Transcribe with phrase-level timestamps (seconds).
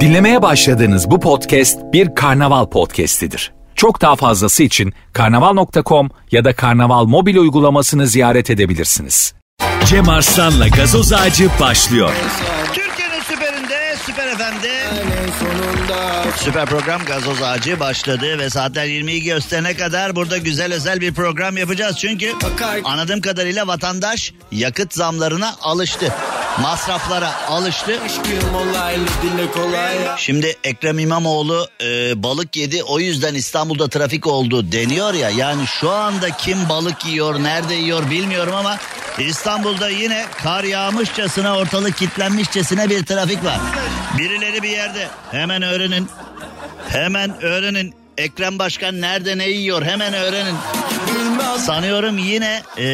[0.00, 3.52] Dinlemeye başladığınız bu podcast bir karnaval podcastidir.
[3.74, 9.34] Çok daha fazlası için karnaval.com ya da karnaval mobil uygulamasını ziyaret edebilirsiniz.
[9.86, 12.12] Cem Arslan'la gazoz ağacı başlıyor.
[12.74, 14.80] Türkiye'nin süperinde, süper FM'de
[16.36, 21.56] süper program Gazoz Ağacı başladı ve saatler 20'yi gösterene kadar burada güzel özel bir program
[21.56, 21.96] yapacağız.
[21.98, 22.32] Çünkü
[22.84, 26.14] anladığım kadarıyla vatandaş yakıt zamlarına alıştı.
[26.62, 27.98] Masraflara alıştı.
[30.16, 35.30] Şimdi Ekrem İmamoğlu e, balık yedi o yüzden İstanbul'da trafik oldu deniyor ya.
[35.30, 38.78] Yani şu anda kim balık yiyor, nerede yiyor bilmiyorum ama
[39.18, 43.58] İstanbul'da yine kar yağmışçasına ortalık kitlenmişçesine bir trafik var.
[44.18, 46.08] Birileri bir yerde hemen öğrenin.
[46.88, 47.94] Hemen öğrenin.
[48.18, 50.54] Ekrem Başkan nerede ne yiyor hemen öğrenin.
[51.58, 52.84] Sanıyorum yine ee,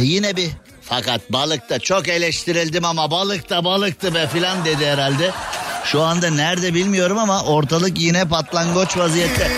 [0.00, 0.50] yine bir
[0.88, 5.30] fakat balıkta çok eleştirildim ama balık da balıktı be filan dedi herhalde.
[5.84, 9.50] Şu anda nerede bilmiyorum ama ortalık yine patlangoç vaziyette.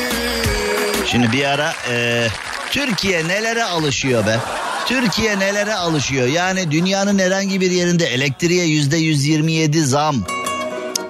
[1.06, 2.26] Şimdi bir ara e,
[2.70, 4.38] Türkiye nelere alışıyor be?
[4.86, 6.26] Türkiye nelere alışıyor?
[6.26, 10.24] Yani dünyanın herhangi bir yerinde elektriğe yüzde 127 zam,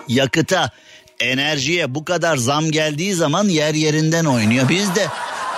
[0.09, 0.71] yakıta,
[1.21, 4.69] enerjiye bu kadar zam geldiği zaman yer yerinden oynuyor.
[4.69, 5.07] Bizde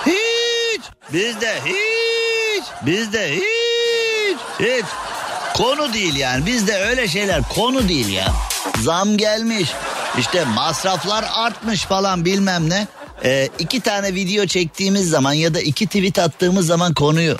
[0.05, 0.81] hiç,
[1.13, 3.72] bizde hiç, bizde hiç,
[4.63, 4.85] hiç.
[5.53, 8.33] Konu değil yani bizde öyle şeyler konu değil ya.
[8.81, 9.69] Zam gelmiş
[10.19, 12.87] işte masraflar artmış falan bilmem ne.
[13.23, 17.37] Ee, iki tane video çektiğimiz zaman ya da iki tweet attığımız zaman konuyu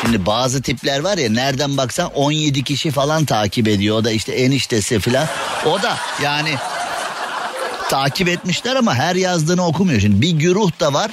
[0.00, 3.96] Şimdi bazı tipler var ya nereden baksan 17 kişi falan takip ediyor.
[3.96, 5.26] O da işte eniştesi falan.
[5.66, 6.54] O da yani
[7.90, 10.00] takip etmişler ama her yazdığını okumuyor.
[10.00, 11.10] Şimdi bir güruh da var.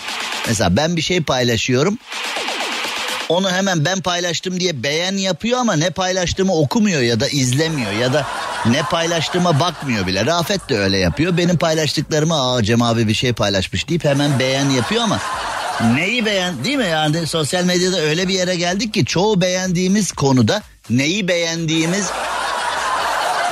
[0.48, 1.98] Mesela ben bir şey paylaşıyorum.
[3.32, 8.14] Onu hemen ben paylaştım diye beğen yapıyor ama ne paylaştığımı okumuyor ya da izlemiyor ya
[8.14, 8.28] da
[8.66, 10.26] ne paylaştığıma bakmıyor bile.
[10.26, 11.38] Rafet de öyle yapıyor.
[11.38, 15.20] Benim paylaştıklarımı aa Cem abi bir şey paylaşmış deyip hemen beğen yapıyor ama
[15.96, 20.62] neyi beğen değil mi yani sosyal medyada öyle bir yere geldik ki çoğu beğendiğimiz konuda
[20.90, 22.10] neyi beğendiğimiz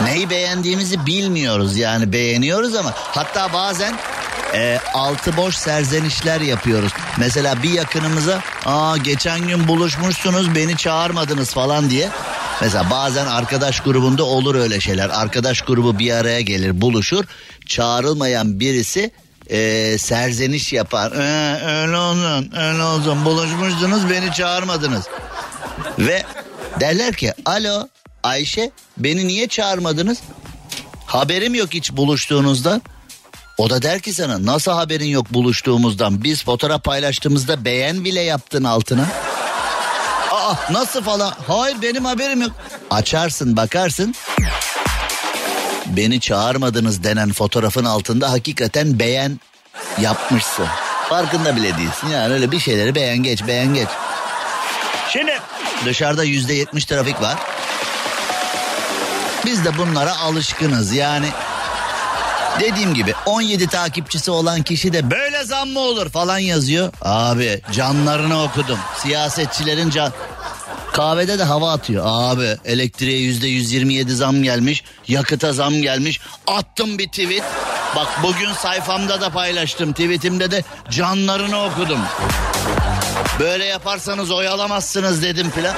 [0.04, 3.94] neyi beğendiğimizi bilmiyoruz yani beğeniyoruz ama hatta bazen
[4.54, 6.92] e, altı boş serzenişler yapıyoruz.
[7.18, 12.10] Mesela bir yakınımıza aa geçen gün buluşmuşsunuz beni çağırmadınız falan diye.
[12.62, 15.10] Mesela bazen arkadaş grubunda olur öyle şeyler.
[15.10, 17.26] Arkadaş grubu bir araya gelir buluşur.
[17.66, 19.12] Çağrılmayan birisi
[19.50, 21.12] e, serzeniş yapar.
[21.12, 25.06] Ee, öyle olsun öyle olsun buluşmuşsunuz beni çağırmadınız.
[26.00, 26.24] Ve
[26.80, 27.88] derler ki alo
[28.24, 30.18] Ayşe beni niye çağırmadınız?
[31.06, 32.82] Haberim yok hiç buluştuğunuzda.
[33.60, 36.24] O da der ki sana nasıl haberin yok buluştuğumuzdan?
[36.24, 39.06] Biz fotoğraf paylaştığımızda beğen bile yaptın altına.
[40.32, 41.34] Aa nasıl falan?
[41.48, 42.52] Hayır benim haberim yok.
[42.92, 44.16] Açarsın bakarsın.
[45.86, 49.40] Beni çağırmadınız denen fotoğrafın altında hakikaten beğen
[50.02, 50.66] yapmışsın.
[51.10, 53.90] Farkında bile değilsin yani öyle bir şeyleri beğen geç beğen geç.
[55.10, 55.40] Şimdi
[55.86, 57.36] dışarıda yüzde yetmiş trafik var.
[59.46, 61.28] Biz de bunlara alışkınız yani.
[62.60, 66.94] Dediğim gibi 17 takipçisi olan kişi de böyle zam mı olur falan yazıyor.
[67.02, 68.80] Abi canlarını okudum.
[68.98, 70.14] Siyasetçilerin can...
[70.94, 72.04] Kahvede de hava atıyor.
[72.08, 74.84] Abi elektriğe yüzde 127 zam gelmiş.
[75.08, 76.20] Yakıta zam gelmiş.
[76.48, 77.44] Attım bir tweet.
[77.96, 79.92] Bak bugün sayfamda da paylaştım.
[79.92, 82.00] Tweetimde de canlarını okudum.
[83.40, 85.76] Böyle yaparsanız oyalamazsınız dedim filan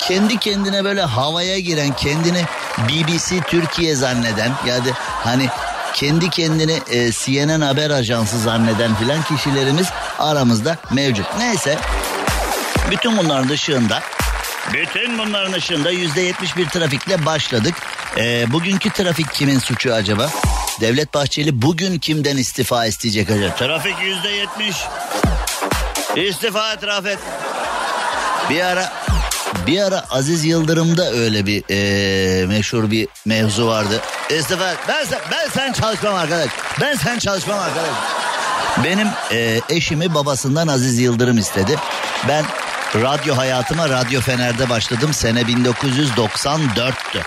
[0.00, 2.44] kendi kendine böyle havaya giren, kendini
[2.78, 4.88] BBC Türkiye zanneden ya da
[5.24, 5.48] hani
[5.94, 9.86] kendi kendini e, CNN haber ajansı zanneden filan kişilerimiz
[10.18, 11.26] aramızda mevcut.
[11.38, 11.78] Neyse
[12.90, 14.00] bütün bunların dışında
[14.72, 17.74] bütün bunların ışığında yüzde yetmiş bir trafikle başladık.
[18.16, 20.30] E, bugünkü trafik kimin suçu acaba?
[20.80, 23.54] Devlet Bahçeli bugün kimden istifa isteyecek acaba?
[23.54, 24.76] Trafik yüzde yetmiş.
[26.16, 27.18] İstifa et Rafet.
[28.50, 28.92] Bir ara
[29.66, 34.00] bir ara Aziz Yıldırım'da öyle bir e, meşhur bir mevzu vardı.
[34.38, 36.50] İstifa ben sen, ben sen çalışmam arkadaş.
[36.80, 37.90] Ben sen çalışmam arkadaş.
[38.84, 41.76] Benim e, eşimi babasından Aziz Yıldırım istedi.
[42.28, 42.44] Ben
[42.94, 45.12] radyo hayatıma Radyo Fener'de başladım.
[45.14, 47.22] Sene 1994'tü.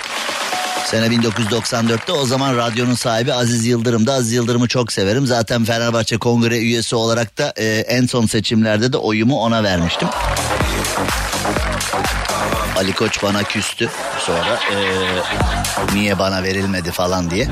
[0.86, 4.14] Sene 1994'te o zaman radyonun sahibi Aziz Yıldırım'da.
[4.14, 5.26] Aziz Yıldırım'ı çok severim.
[5.26, 10.08] Zaten Fenerbahçe Kongre üyesi olarak da e, en son seçimlerde de oyumu ona vermiştim.
[12.78, 13.90] Ali Koç bana küstü
[14.20, 14.78] sonra e,
[15.94, 17.48] niye bana verilmedi falan diye.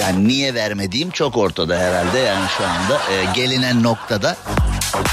[0.00, 4.36] Yani niye vermediğim çok ortada herhalde yani şu anda e, gelinen noktada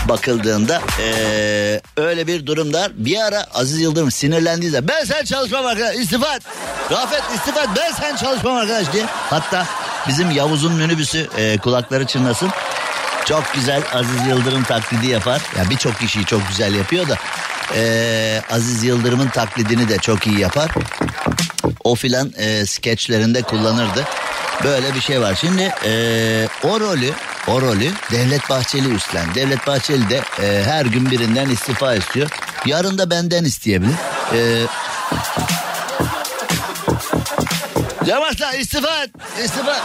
[0.10, 5.96] bakıldığında ee, öyle bir durumda bir ara Aziz Yıldırım sinirlendiği zaman ben sen çalışmam arkadaş
[5.96, 6.42] istifa et.
[6.92, 9.06] Rafet istifa et ben sen çalışmam arkadaş diye.
[9.08, 9.66] Hatta
[10.08, 12.50] bizim Yavuz'un minibüsü ee, kulakları çınlasın.
[13.26, 15.40] Çok güzel Aziz Yıldırım taklidi yapar.
[15.40, 17.18] Ya yani birçok kişiyi çok güzel yapıyor da
[17.76, 20.72] ee, Aziz Yıldırım'ın taklidini de çok iyi yapar.
[21.84, 24.06] O filan e, skeçlerinde kullanırdı.
[24.64, 25.38] Böyle bir şey var.
[25.42, 27.12] Şimdi e, o rolü
[27.48, 29.36] o rolü Devlet Bahçeli üstlendi.
[29.36, 32.30] Devlet Bahçeli de e, her gün birinden istifa istiyor.
[32.66, 33.96] Yarın da benden isteyebilir.
[34.34, 34.68] E,
[38.06, 39.10] Cemaatler istifa et.
[39.44, 39.76] İstifa.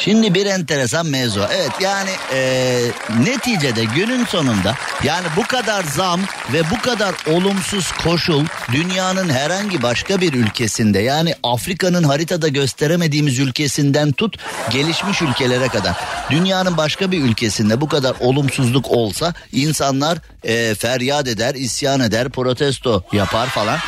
[0.00, 1.46] Şimdi bir enteresan mevzu.
[1.52, 2.80] Evet yani e,
[3.20, 4.74] neticede günün sonunda
[5.04, 6.20] yani bu kadar zam
[6.52, 14.12] ve bu kadar olumsuz koşul dünyanın herhangi başka bir ülkesinde yani Afrika'nın haritada gösteremediğimiz ülkesinden
[14.12, 14.36] tut
[14.70, 15.96] gelişmiş ülkelere kadar
[16.30, 23.02] dünyanın başka bir ülkesinde bu kadar olumsuzluk olsa insanlar e, feryat eder, isyan eder, protesto
[23.12, 23.78] yapar falan.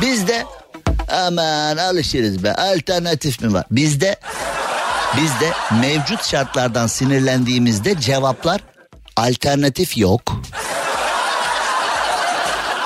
[0.00, 0.44] Bizde
[1.08, 3.64] aman alışırız be alternatif mi var?
[3.70, 4.16] Bizde
[5.16, 8.60] Bizde mevcut şartlardan sinirlendiğimizde cevaplar
[9.16, 10.22] alternatif yok.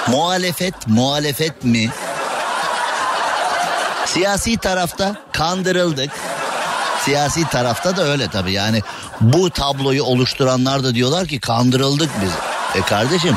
[0.08, 1.90] muhalefet, muhalefet mi?
[4.06, 6.10] Siyasi tarafta kandırıldık.
[7.04, 8.82] Siyasi tarafta da öyle tabii yani
[9.20, 12.30] bu tabloyu oluşturanlar da diyorlar ki kandırıldık biz.
[12.74, 13.36] E kardeşim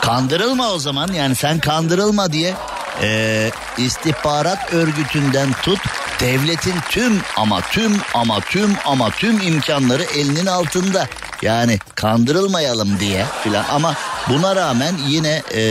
[0.00, 2.54] kandırılma o zaman yani sen kandırılma diye
[3.02, 5.80] e, istihbarat örgütünden tut
[6.20, 11.06] devletin tüm ama tüm ama tüm ama tüm imkanları elinin altında.
[11.42, 13.94] Yani kandırılmayalım diye filan ama
[14.28, 15.62] buna rağmen yine e,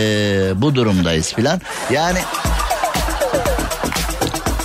[0.61, 1.61] bu durumdayız filan.
[1.91, 2.19] Yani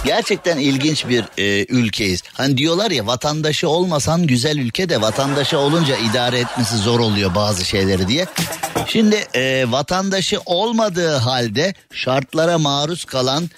[0.04, 2.22] Gerçekten ilginç bir e, ülkeyiz.
[2.32, 7.64] Hani diyorlar ya vatandaşı olmasan güzel ülke de vatandaşı olunca idare etmesi zor oluyor bazı
[7.64, 8.26] şeyleri diye.
[8.86, 13.50] Şimdi e, vatandaşı olmadığı halde şartlara maruz kalan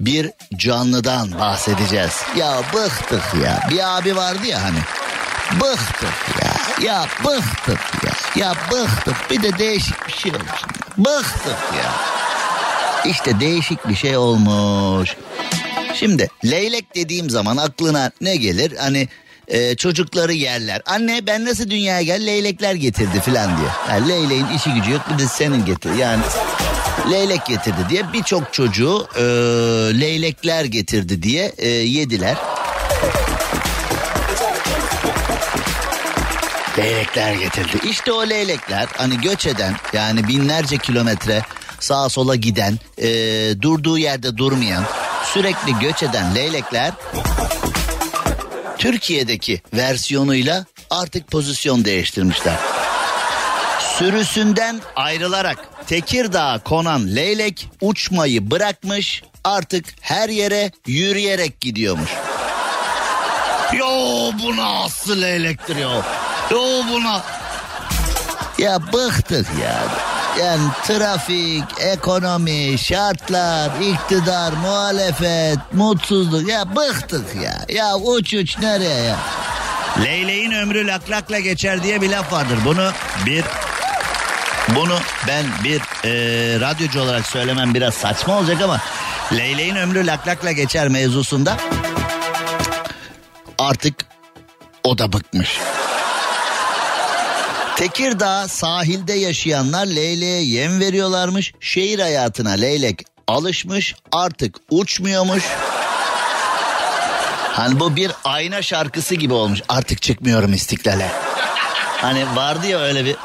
[0.00, 2.22] bir canlıdan bahsedeceğiz.
[2.36, 3.60] Ya bıktık ya.
[3.70, 4.78] Bir abi vardı ya hani.
[5.60, 6.52] Bıktık ya.
[6.86, 8.42] Ya bıktık ya.
[8.44, 9.30] Ya bıktık.
[9.30, 10.62] Bir de değişik bir şey olmuş.
[10.98, 11.92] Bıktık ya.
[13.04, 15.16] İşte değişik bir şey olmuş.
[16.00, 18.72] Şimdi leylek dediğim zaman aklına ne gelir?
[18.78, 19.08] Hani
[19.48, 20.82] e, çocukları yerler.
[20.86, 23.68] Anne ben nasıl dünyaya gel leylekler getirdi filan diye.
[23.88, 25.94] Yani leyleğin işi gücü yok bir de senin getir.
[25.94, 26.22] Yani
[27.10, 29.20] leylek getirdi diye birçok çocuğu e,
[30.00, 32.36] leylekler getirdi diye e, yediler.
[36.78, 37.88] Leylekler getirdi.
[37.90, 41.42] İşte o leylekler hani göç eden yani binlerce kilometre
[41.80, 43.08] sağa sola giden e,
[43.62, 44.84] durduğu yerde durmayan
[45.34, 46.92] sürekli göç eden leylekler
[48.78, 52.54] Türkiye'deki versiyonuyla artık pozisyon değiştirmişler.
[53.98, 62.10] Sürüsünden ayrılarak Tekirdağ'a konan leylek uçmayı bırakmış artık her yere yürüyerek gidiyormuş.
[63.72, 63.86] Yo
[64.42, 65.90] bu nasıl leylektir yo.
[66.50, 66.62] Yo
[66.92, 67.22] buna.
[68.58, 70.09] Ya bıktık ya.
[70.38, 77.64] Yani trafik, ekonomi, şartlar, iktidar, muhalefet, mutsuzluk ya bıktık ya.
[77.68, 79.16] Ya uç uç nereye ya?
[80.04, 82.58] Leyleğin ömrü laklakla geçer diye bir laf vardır.
[82.64, 82.90] Bunu
[83.26, 83.44] bir
[84.68, 84.98] bunu
[85.28, 86.10] ben bir e,
[86.60, 88.80] radyocu olarak söylemem biraz saçma olacak ama
[89.32, 91.56] Leyleğin ömrü laklakla geçer mevzusunda
[93.58, 93.94] artık
[94.84, 95.58] o da bıkmış.
[97.80, 101.52] Tekirdağ sahilde yaşayanlar leyleğe yem veriyorlarmış.
[101.60, 105.44] Şehir hayatına leylek alışmış artık uçmuyormuş.
[107.52, 109.60] Hani bu bir ayna şarkısı gibi olmuş.
[109.68, 111.08] Artık çıkmıyorum istiklale.
[111.96, 113.16] Hani vardı ya öyle bir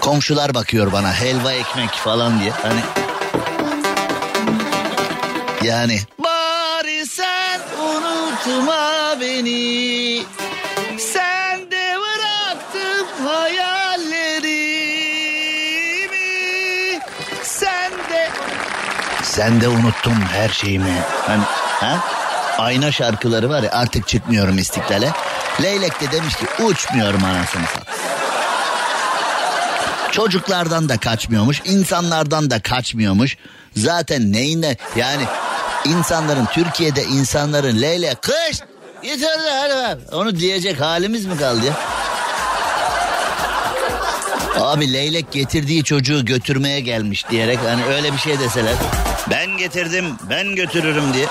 [0.00, 2.50] komşular bakıyor bana helva ekmek falan diye.
[2.50, 2.80] Hani
[5.62, 10.22] yani bari sen unutma beni
[10.98, 11.29] sen
[19.30, 21.02] sen de unuttum her şeyimi.
[21.26, 21.42] Hani
[21.80, 21.98] ha?
[22.58, 25.10] Ayna şarkıları var ya artık çıkmıyorum istiklale.
[25.62, 28.00] Leylek de demiş ki uçmuyorum anasını satayım.
[30.10, 33.36] Çocuklardan da kaçmıyormuş, insanlardan da kaçmıyormuş.
[33.76, 35.22] Zaten neyine yani
[35.84, 38.60] insanların Türkiye'de insanların leyle kış
[39.02, 39.98] yeterli hadi ver.
[40.12, 41.72] Onu diyecek halimiz mi kaldı ya?
[44.60, 48.74] Abi leylek getirdiği çocuğu götürmeye gelmiş diyerek hani öyle bir şey deseler.
[49.30, 51.26] Ben getirdim ben götürürüm diye.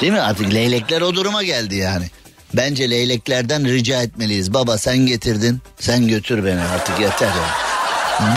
[0.00, 2.04] Değil mi artık leylekler o duruma geldi yani.
[2.54, 4.54] Bence leyleklerden rica etmeliyiz.
[4.54, 7.72] Baba sen getirdin sen götür beni artık yeter ya.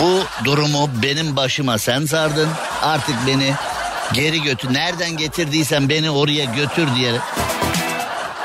[0.00, 2.48] Bu durumu benim başıma sen sardın.
[2.82, 3.54] Artık beni
[4.12, 4.74] geri götür.
[4.74, 7.12] Nereden getirdiysen beni oraya götür diye.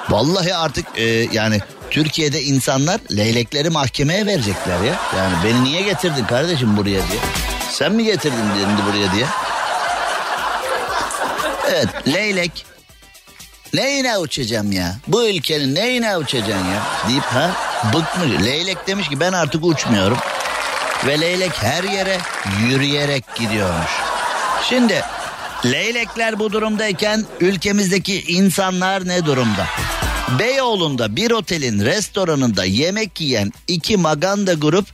[0.09, 1.59] Vallahi artık e, yani
[1.91, 4.95] Türkiye'de insanlar leylekleri mahkemeye verecekler ya.
[5.17, 7.21] Yani beni niye getirdin kardeşim buraya diye.
[7.81, 9.25] Sen mi getirdin beni buraya diye.
[11.69, 12.65] Evet leylek
[13.73, 14.95] Neyine uçacağım ya?
[15.07, 16.81] Bu ülkenin neyine uçacaksın ya?
[17.07, 17.51] Deyip ha
[17.93, 18.45] bıkmış.
[18.45, 20.17] Leylek demiş ki ben artık uçmuyorum.
[21.05, 22.17] Ve leylek her yere
[22.67, 23.91] yürüyerek gidiyormuş.
[24.69, 25.01] Şimdi
[25.65, 29.65] leylekler bu durumdayken ülkemizdeki insanlar ne durumda?
[30.39, 34.85] Beyoğlu'nda bir otelin restoranında yemek yiyen iki maganda grup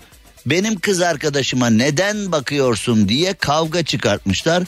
[0.50, 4.63] benim kız arkadaşıma neden bakıyorsun diye kavga çıkartmışlar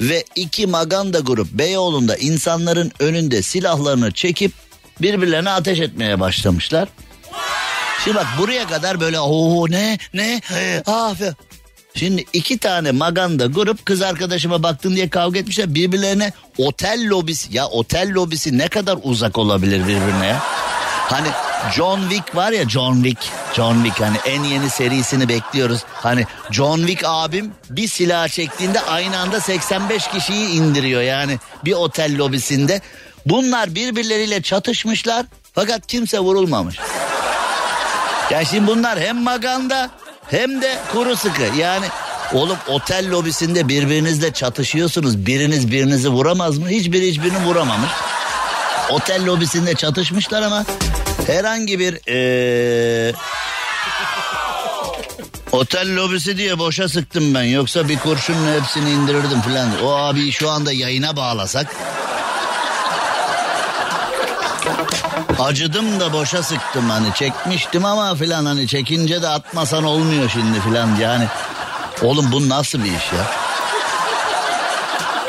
[0.00, 4.52] ve iki maganda grup Beyoğlu'nda insanların önünde silahlarını çekip
[5.02, 6.88] birbirlerine ateş etmeye başlamışlar.
[8.04, 10.40] Şimdi bak buraya kadar böyle o ne ne
[10.86, 11.14] ah
[11.96, 17.66] Şimdi iki tane maganda grup kız arkadaşıma baktın diye kavga etmişler birbirlerine otel lobisi ya
[17.66, 20.38] otel lobisi ne kadar uzak olabilir birbirine ya?
[21.08, 21.28] Hani
[21.72, 23.32] John Wick var ya John Wick.
[23.54, 25.84] John Wick hani en yeni serisini bekliyoruz.
[25.92, 32.18] Hani John Wick abim bir silah çektiğinde aynı anda 85 kişiyi indiriyor yani bir otel
[32.18, 32.80] lobisinde.
[33.26, 36.78] Bunlar birbirleriyle çatışmışlar fakat kimse vurulmamış.
[38.30, 39.90] Ya şimdi bunlar hem maganda
[40.30, 41.42] hem de kuru sıkı.
[41.58, 41.86] Yani
[42.32, 45.26] Oğlum otel lobisinde birbirinizle çatışıyorsunuz.
[45.26, 46.68] Biriniz birinizi vuramaz mı?
[46.68, 47.90] Hiçbiri hiçbirini vuramamış.
[48.90, 50.64] Otel lobisinde çatışmışlar ama
[51.26, 53.12] herhangi bir ee,
[55.52, 57.42] otel lobisi diye boşa sıktım ben.
[57.42, 59.82] Yoksa bir kurşunla hepsini indirirdim falan.
[59.84, 61.76] O abi şu anda yayına bağlasak.
[65.38, 70.96] Acıdım da boşa sıktım hani çekmiştim ama filan hani çekince de atmasan olmuyor şimdi filan
[70.96, 71.26] yani.
[72.02, 73.30] Oğlum bu nasıl bir iş ya?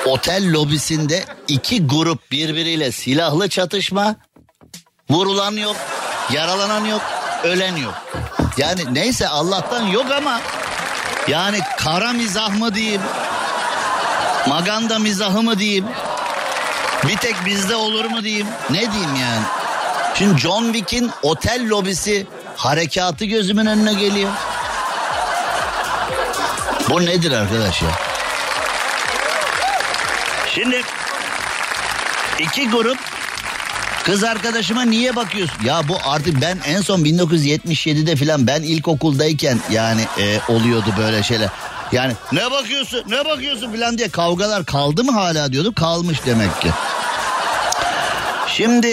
[0.06, 4.16] Otel lobisinde iki grup birbiriyle silahlı çatışma.
[5.10, 5.76] Vurulan yok,
[6.32, 7.02] yaralanan yok,
[7.44, 7.94] ölen yok.
[8.58, 10.42] Yani neyse Allah'tan yok ama
[11.28, 13.02] yani kara mizah mı diyeyim?
[14.48, 15.86] Maganda mizahı mı diyeyim?
[17.08, 18.48] Bir tek bizde olur mu diyeyim?
[18.70, 19.44] Ne diyeyim yani?
[20.16, 24.32] Şimdi John Wick'in otel lobisi harekatı gözümün önüne geliyor.
[26.90, 27.90] Bu nedir arkadaş ya?
[30.56, 30.84] Şimdi
[32.40, 33.15] iki grup
[34.06, 35.64] kız arkadaşıma niye bakıyorsun?
[35.66, 41.50] Ya bu artık ben en son 1977'de filan ben ilkokuldayken yani e, oluyordu böyle şeyler.
[41.92, 46.70] Yani ne bakıyorsun ne bakıyorsun filan diye kavgalar kaldı mı hala diyordu kalmış demek ki.
[48.48, 48.88] Şimdi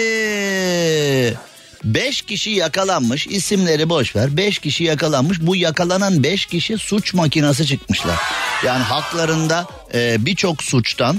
[1.83, 7.65] beş kişi yakalanmış isimleri boş ver beş kişi yakalanmış bu yakalanan beş kişi suç makinası
[7.65, 8.19] çıkmışlar.
[8.65, 11.17] Yani haklarında e, birçok suçtan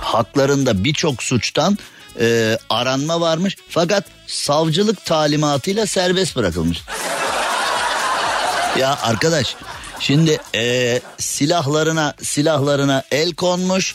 [0.00, 1.78] haklarında birçok suçtan
[2.20, 6.82] e, aranma varmış fakat savcılık talimatıyla serbest bırakılmış.
[8.78, 9.56] Ya arkadaş
[10.00, 13.94] şimdi e, silahlarına silahlarına el konmuş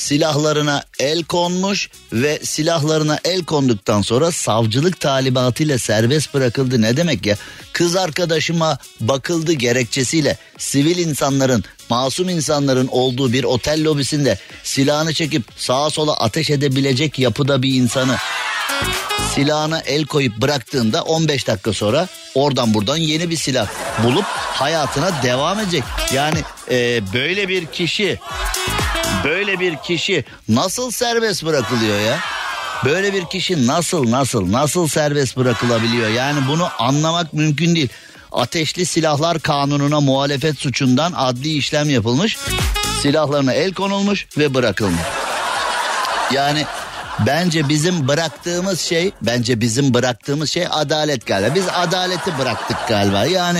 [0.00, 6.82] silahlarına el konmuş ve silahlarına el konduktan sonra savcılık talimatıyla serbest bırakıldı.
[6.82, 7.36] Ne demek ya?
[7.72, 15.90] Kız arkadaşıma bakıldı gerekçesiyle sivil insanların, masum insanların olduğu bir otel lobisinde silahını çekip sağa
[15.90, 18.16] sola ateş edebilecek yapıda bir insanı
[19.34, 23.68] silahına el koyup bıraktığında 15 dakika sonra oradan buradan yeni bir silah
[24.04, 25.84] bulup hayatına devam edecek.
[26.14, 26.38] Yani
[26.70, 28.18] e, böyle bir kişi
[29.24, 32.18] Böyle bir kişi nasıl serbest bırakılıyor ya?
[32.84, 36.08] Böyle bir kişi nasıl nasıl nasıl serbest bırakılabiliyor?
[36.08, 37.88] Yani bunu anlamak mümkün değil.
[38.32, 42.38] Ateşli Silahlar Kanunu'na muhalefet suçundan adli işlem yapılmış.
[43.02, 45.00] Silahlarına el konulmuş ve bırakılmış.
[46.32, 46.64] Yani
[47.26, 51.54] bence bizim bıraktığımız şey, bence bizim bıraktığımız şey adalet galiba.
[51.54, 53.24] Biz adaleti bıraktık galiba.
[53.24, 53.58] Yani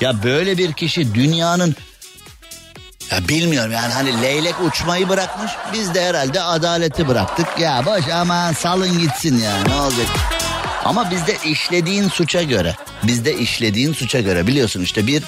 [0.00, 1.76] ya böyle bir kişi dünyanın
[3.10, 7.46] ya bilmiyorum yani hani leylek uçmayı bırakmış biz de herhalde adaleti bıraktık.
[7.60, 10.06] Ya boş aman salın gitsin ya ne olacak.
[10.84, 15.22] Ama bizde işlediğin suça göre bizde işlediğin suça göre biliyorsun işte bir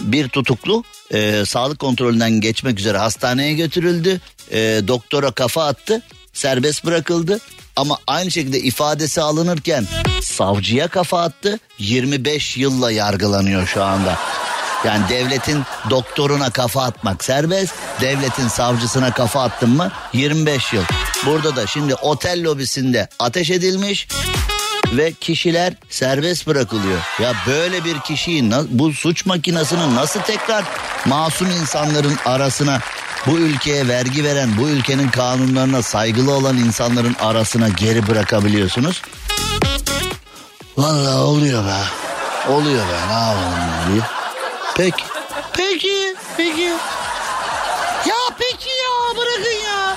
[0.00, 4.20] bir tutuklu e, sağlık kontrolünden geçmek üzere hastaneye götürüldü.
[4.50, 6.02] E, doktora kafa attı
[6.32, 7.40] serbest bırakıldı.
[7.76, 9.86] Ama aynı şekilde ifadesi alınırken
[10.22, 14.18] savcıya kafa attı 25 yılla yargılanıyor şu anda.
[14.84, 17.74] Yani devletin doktoruna kafa atmak serbest.
[18.00, 20.82] Devletin savcısına kafa attın mı 25 yıl.
[21.26, 24.08] Burada da şimdi otel lobisinde ateş edilmiş
[24.92, 26.98] ve kişiler serbest bırakılıyor.
[27.22, 30.64] Ya böyle bir kişiyi bu suç makinesini nasıl tekrar
[31.06, 32.80] masum insanların arasına
[33.26, 39.02] bu ülkeye vergi veren, bu ülkenin kanunlarına saygılı olan insanların arasına geri bırakabiliyorsunuz?
[40.76, 41.78] Vallahi oluyor be.
[42.52, 44.21] Oluyor be ne yapalım diye.
[44.76, 45.04] Peki.
[45.52, 46.14] Peki.
[46.36, 46.60] Peki.
[48.08, 49.96] Ya peki ya bırakın ya.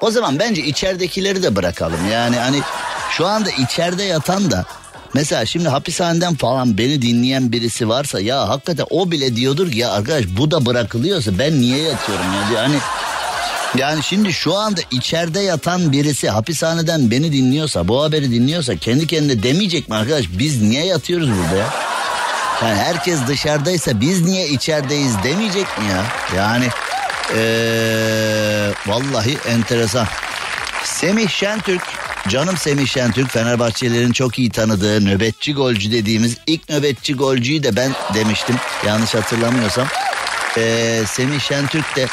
[0.00, 2.10] O zaman bence içeridekileri de bırakalım.
[2.12, 2.60] Yani hani
[3.10, 4.64] şu anda içeride yatan da
[5.14, 9.90] Mesela şimdi hapishaneden falan beni dinleyen birisi varsa ya hakikaten o bile diyordur ki ya
[9.90, 12.76] arkadaş bu da bırakılıyorsa ben niye yatıyorum ya hani
[13.78, 19.42] yani şimdi şu anda içeride yatan birisi hapishaneden beni dinliyorsa bu haberi dinliyorsa kendi kendine
[19.42, 21.66] demeyecek mi arkadaş biz niye yatıyoruz burada ya?
[22.62, 26.04] Yani herkes dışarıdaysa biz niye içerideyiz demeyecek mi ya?
[26.36, 26.68] Yani
[27.36, 30.06] ee, vallahi enteresan.
[30.84, 31.82] Semih Şentürk
[32.28, 37.92] Canım Semih Şentürk Fenerbahçelerin çok iyi tanıdığı nöbetçi golcü dediğimiz ilk nöbetçi golcüyü de ben
[38.14, 38.56] demiştim.
[38.86, 39.86] Yanlış hatırlamıyorsam.
[40.58, 42.06] Ee, Semih Şentürk de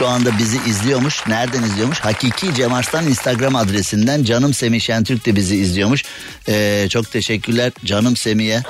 [0.00, 1.26] şu anda bizi izliyormuş.
[1.26, 2.00] Nereden izliyormuş?
[2.00, 6.04] Hakiki Cem Arslan Instagram adresinden Canım Semih Şentürk de bizi izliyormuş.
[6.48, 8.62] Ee, çok teşekkürler Canım Semih'e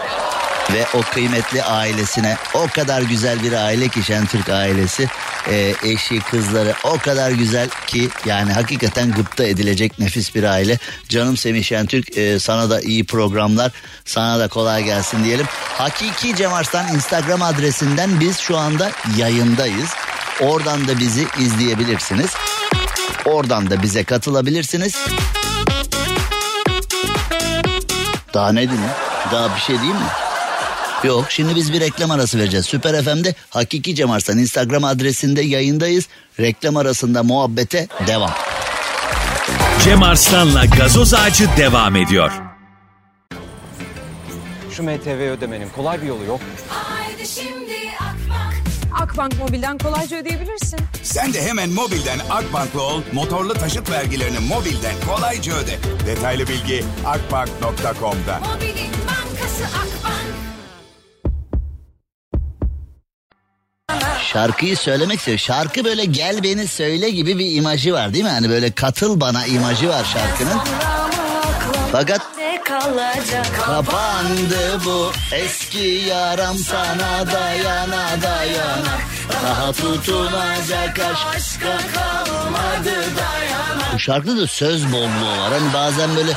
[0.73, 5.09] ve o kıymetli ailesine o kadar güzel bir aile ki Şentürk ailesi
[5.51, 11.37] e, eşi kızları o kadar güzel ki yani hakikaten gıpta edilecek nefis bir aile canım
[11.37, 13.73] Semih Şentürk e, sana da iyi programlar
[14.05, 15.47] sana da kolay gelsin diyelim
[15.79, 19.91] Hakiki Cem Arslan Instagram adresinden biz şu anda yayındayız
[20.41, 22.31] oradan da bizi izleyebilirsiniz
[23.25, 24.95] oradan da bize katılabilirsiniz
[28.35, 28.91] daha ne diyeyim
[29.33, 30.07] daha bir şey diyeyim mi?
[31.05, 32.67] Yok şimdi biz bir reklam arası vereceğiz.
[32.67, 36.09] Süper FM'de Hakiki Cem Arslan Instagram adresinde yayındayız.
[36.41, 38.31] Reklam arasında muhabbete devam.
[39.85, 42.33] Cem Arslan'la gazoz ağacı devam ediyor.
[44.77, 46.41] Şu MTV ödemenin kolay bir yolu yok.
[46.69, 47.73] Haydi şimdi
[49.21, 49.39] Akbank.
[49.39, 50.81] Mobil'den kolayca ödeyebilirsin.
[51.03, 55.79] Sen de hemen mobilden Akbank'lı ol, motorlu taşıt vergilerini mobilden kolayca öde.
[56.07, 58.39] Detaylı bilgi akbank.com'da.
[58.39, 60.41] Mobilin bankası Akbank.
[64.33, 65.39] şarkıyı söylemek istiyor.
[65.39, 68.31] Şarkı böyle gel beni söyle gibi bir imajı var değil mi?
[68.31, 70.61] Hani böyle katıl bana imajı var şarkının.
[71.93, 72.21] Fakat
[73.67, 78.99] kapandı bu eski yaram sana dayana dayana.
[79.45, 83.95] Daha tutunacak aşka kalmadı dayana.
[83.95, 85.53] Bu şarkıda da söz bolluğu var.
[85.53, 86.33] Hani bazen böyle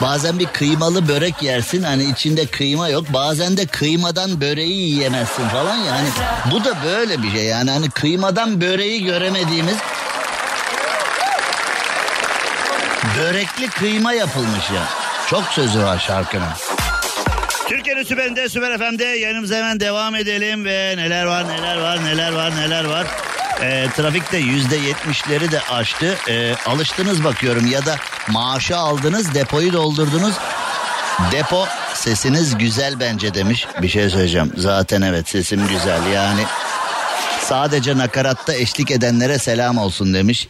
[0.00, 3.04] Bazen bir kıymalı börek yersin hani içinde kıyma yok.
[3.08, 6.08] Bazen de kıymadan böreği yiyemezsin falan yani.
[6.52, 9.76] Bu da böyle bir şey yani hani kıymadan böreği göremediğimiz
[13.18, 14.82] börekli kıyma yapılmış ya.
[15.26, 16.48] Çok sözü var şarkının.
[17.68, 22.56] Türkiye'nin Süper'inde Süper FM'de yayınımıza hemen devam edelim ve neler var neler var neler var
[22.56, 23.06] neler var.
[23.62, 26.18] E, trafikte yüzde yetmişleri de aştı.
[26.28, 27.96] E, alıştınız bakıyorum ya da
[28.28, 30.34] maaşı aldınız depoyu doldurdunuz.
[31.32, 33.66] Depo sesiniz güzel bence demiş.
[33.82, 34.52] Bir şey söyleyeceğim.
[34.56, 36.44] Zaten evet sesim güzel yani.
[37.40, 40.48] Sadece nakaratta eşlik edenlere selam olsun demiş.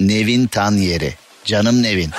[0.00, 1.14] Nevin Tanyeri.
[1.44, 2.10] Canım Nevin.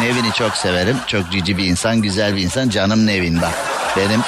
[0.00, 0.96] Nevin'i çok severim.
[1.06, 2.68] Çok cici bir insan, güzel bir insan.
[2.68, 3.54] Canım Nevin bak.
[3.96, 4.20] Benim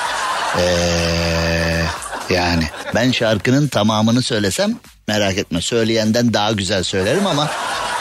[0.58, 1.84] ee,
[2.30, 4.74] yani ben şarkının tamamını söylesem
[5.08, 7.50] merak etme söyleyenden daha güzel söylerim ama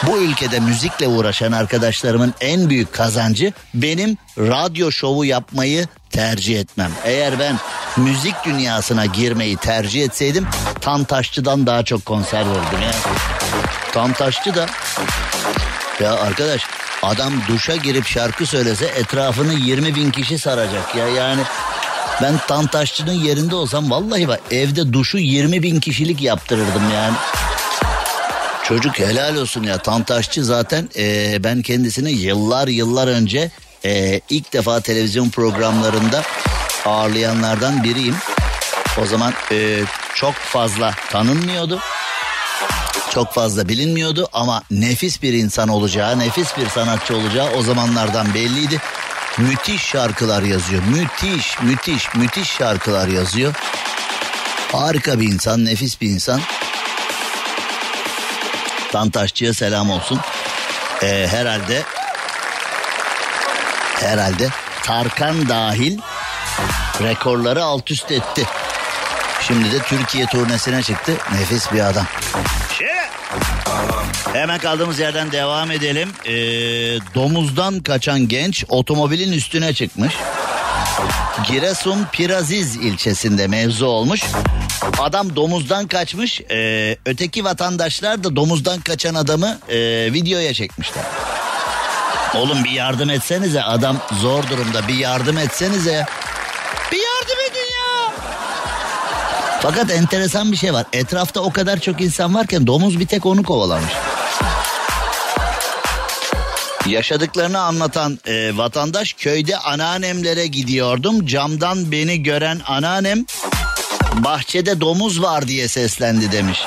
[0.06, 6.90] bu ülkede müzikle uğraşan arkadaşlarımın en büyük kazancı benim radyo şovu yapmayı tercih etmem.
[7.04, 7.58] Eğer ben
[7.96, 10.46] müzik dünyasına girmeyi tercih etseydim
[10.80, 12.92] Tantaşçı'dan daha çok konser verdim ya.
[13.92, 14.66] Tantaşçı da
[16.00, 16.62] ya arkadaş
[17.06, 21.42] adam duşa girip şarkı söylese etrafını 20 bin kişi saracak ya yani
[22.22, 27.14] ben Tantaşçı'nın yerinde olsam vallahi bak evde duşu 20 bin kişilik yaptırırdım yani.
[28.64, 33.50] Çocuk helal olsun ya Tantaşçı zaten e, ben kendisini yıllar yıllar önce
[33.84, 36.22] e, ilk defa televizyon programlarında
[36.86, 38.16] ağırlayanlardan biriyim.
[39.02, 39.80] O zaman e,
[40.14, 41.80] çok fazla tanınmıyordu.
[43.10, 48.80] Çok fazla bilinmiyordu ama nefis bir insan olacağı, nefis bir sanatçı olacağı o zamanlardan belliydi.
[49.38, 50.82] Müthiş şarkılar yazıyor.
[50.82, 53.54] Müthiş, müthiş, müthiş şarkılar yazıyor.
[54.72, 56.40] Harika bir insan, nefis bir insan.
[58.92, 60.20] Tantaşçı'ya selam olsun.
[61.02, 61.82] Ee, herhalde
[64.00, 64.48] herhalde
[64.82, 65.98] Tarkan dahil
[67.02, 68.46] rekorları alt üst etti.
[69.40, 71.12] Şimdi de Türkiye turnesine çıktı.
[71.32, 72.06] Nefis bir adam.
[74.32, 76.08] Hemen kaldığımız yerden devam edelim.
[76.24, 76.32] Ee,
[77.14, 80.14] domuzdan kaçan genç otomobilin üstüne çıkmış.
[81.48, 84.22] Giresun Piraziz ilçesinde mevzu olmuş.
[84.98, 86.40] Adam domuzdan kaçmış.
[86.50, 89.78] Ee, öteki vatandaşlar da domuzdan kaçan adamı e,
[90.12, 91.04] videoya çekmişler.
[92.34, 96.06] Oğlum bir yardım etsenize adam zor durumda bir yardım etsenize.
[99.66, 100.86] Fakat enteresan bir şey var.
[100.92, 103.92] Etrafta o kadar çok insan varken domuz bir tek onu kovalamış.
[106.86, 111.26] Yaşadıklarını anlatan e, vatandaş köyde anneannemlere gidiyordum.
[111.26, 113.24] Camdan beni gören anneannem
[114.12, 116.58] bahçede domuz var diye seslendi demiş.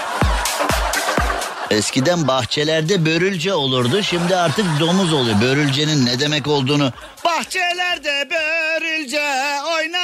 [1.69, 4.03] Eskiden bahçelerde börülce olurdu.
[4.03, 5.41] Şimdi artık domuz oluyor.
[5.41, 6.93] Börülcenin ne demek olduğunu.
[7.25, 9.21] Bahçelerde börülce
[9.75, 9.98] oynar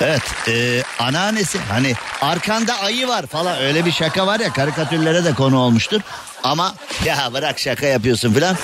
[0.00, 5.34] Evet e, anneannesi hani arkanda ayı var falan öyle bir şaka var ya karikatürlere de
[5.34, 6.00] konu olmuştur.
[6.42, 8.56] Ama ya bırak şaka yapıyorsun filan.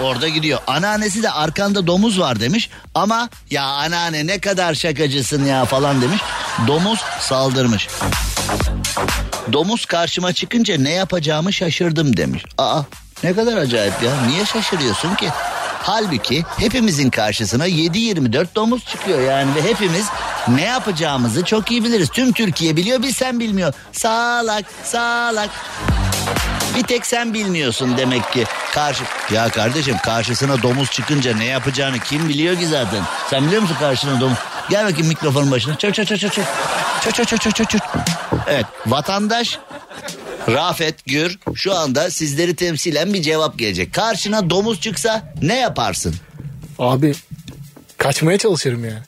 [0.00, 0.60] Orada gidiyor.
[0.66, 2.70] Anneannesi de arkanda domuz var demiş.
[2.94, 6.20] Ama ya anneanne ne kadar şakacısın ya falan demiş.
[6.66, 7.88] Domuz saldırmış.
[9.52, 12.44] Domuz karşıma çıkınca ne yapacağımı şaşırdım demiş.
[12.58, 12.82] Aa
[13.22, 14.10] ne kadar acayip ya.
[14.26, 15.28] Niye şaşırıyorsun ki?
[15.86, 20.06] Halbuki hepimizin karşısına 7-24 domuz çıkıyor yani ve hepimiz
[20.48, 22.08] ne yapacağımızı çok iyi biliriz.
[22.08, 23.74] Tüm Türkiye biliyor biz sen bilmiyor.
[23.92, 25.50] Sağlak sağlak.
[26.76, 28.44] Bir tek sen bilmiyorsun demek ki.
[28.72, 33.02] Karşı ya kardeşim karşısına domuz çıkınca ne yapacağını kim biliyor ki zaten?
[33.30, 34.38] Sen biliyor musun karşısına domuz?
[34.70, 35.76] Gel bakayım mikrofonun başına.
[35.76, 36.42] Çö çö çö çö çö.
[37.04, 37.78] Çö çö çö çö çö çö.
[38.46, 39.58] Evet vatandaş
[40.48, 43.94] Rafet Gür şu anda sizleri temsilen bir cevap gelecek.
[43.94, 46.14] Karşına domuz çıksa ne yaparsın?
[46.78, 47.14] Abi
[47.98, 49.02] kaçmaya çalışırım yani.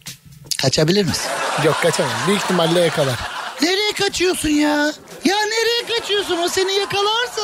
[0.62, 1.30] Kaçabilir misin?
[1.64, 2.12] Yok kaçamam.
[2.26, 3.14] Büyük ihtimalle yakalar.
[3.62, 4.92] Nereye kaçıyorsun ya?
[5.24, 6.36] Ya nereye kaçıyorsun?
[6.44, 7.42] O seni yakalarsa.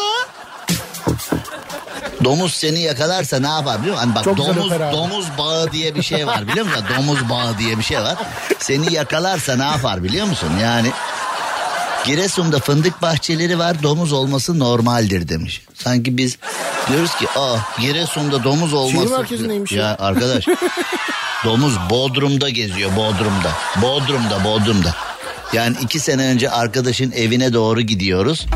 [2.25, 4.07] Domuz seni yakalarsa ne yapar biliyor musun?
[4.07, 6.85] Hani bak Çok domuz domuz bağı diye bir şey var biliyor musun?
[6.97, 8.17] domuz bağı diye bir şey var.
[8.59, 10.51] Seni yakalarsa ne yapar biliyor musun?
[10.63, 10.91] Yani
[12.07, 15.63] Giresun'da fındık bahçeleri var domuz olması normaldir demiş.
[15.75, 16.39] Sanki biz
[16.89, 19.17] diyoruz ki ah Giresun'da domuz olması.
[19.17, 19.83] merkezindeymiş ya.
[19.83, 20.47] Ya arkadaş
[21.45, 23.51] domuz Bodrum'da geziyor Bodrum'da.
[23.83, 24.95] Bodrum'da Bodrum'da.
[25.53, 28.47] Yani iki sene önce arkadaşın evine doğru gidiyoruz.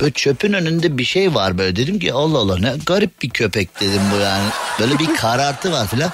[0.00, 3.80] Böyle çöpün önünde bir şey var böyle dedim ki Allah Allah ne garip bir köpek
[3.80, 4.44] dedim bu yani.
[4.80, 6.10] Böyle bir karartı var filan.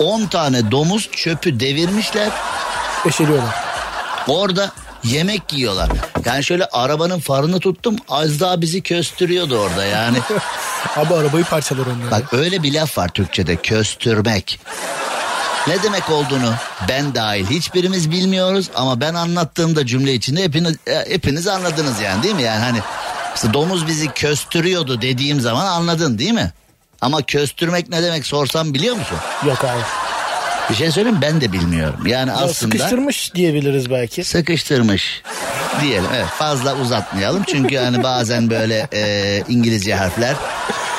[0.00, 2.28] 10 tane domuz çöpü devirmişler.
[3.06, 3.54] Eşeliyorlar.
[4.28, 4.72] Orada
[5.04, 5.88] yemek yiyorlar.
[6.24, 10.18] Yani şöyle arabanın farını tuttum az daha bizi köstürüyordu orada yani.
[10.96, 12.10] Abi arabayı parçalar onlar.
[12.10, 14.60] Bak öyle bir laf var Türkçe'de köstürmek.
[15.66, 16.54] Ne demek olduğunu
[16.88, 22.34] ben dahil hiçbirimiz bilmiyoruz ama ben anlattığımda cümle içinde hepiniz, e, hepiniz anladınız yani değil
[22.34, 22.42] mi?
[22.42, 22.78] Yani hani
[23.34, 26.52] işte domuz bizi köstürüyordu dediğim zaman anladın değil mi?
[27.00, 29.18] Ama köstürmek ne demek sorsam biliyor musun?
[29.46, 29.82] Yok abi.
[30.70, 32.06] Bir şey söyleyeyim ben de bilmiyorum.
[32.06, 34.24] Yani Ya aslında Sıkıştırmış diyebiliriz belki.
[34.24, 35.22] sıkıştırmış
[35.82, 36.08] diyelim.
[36.16, 40.36] Evet fazla uzatmayalım çünkü hani bazen böyle e, İngilizce harfler,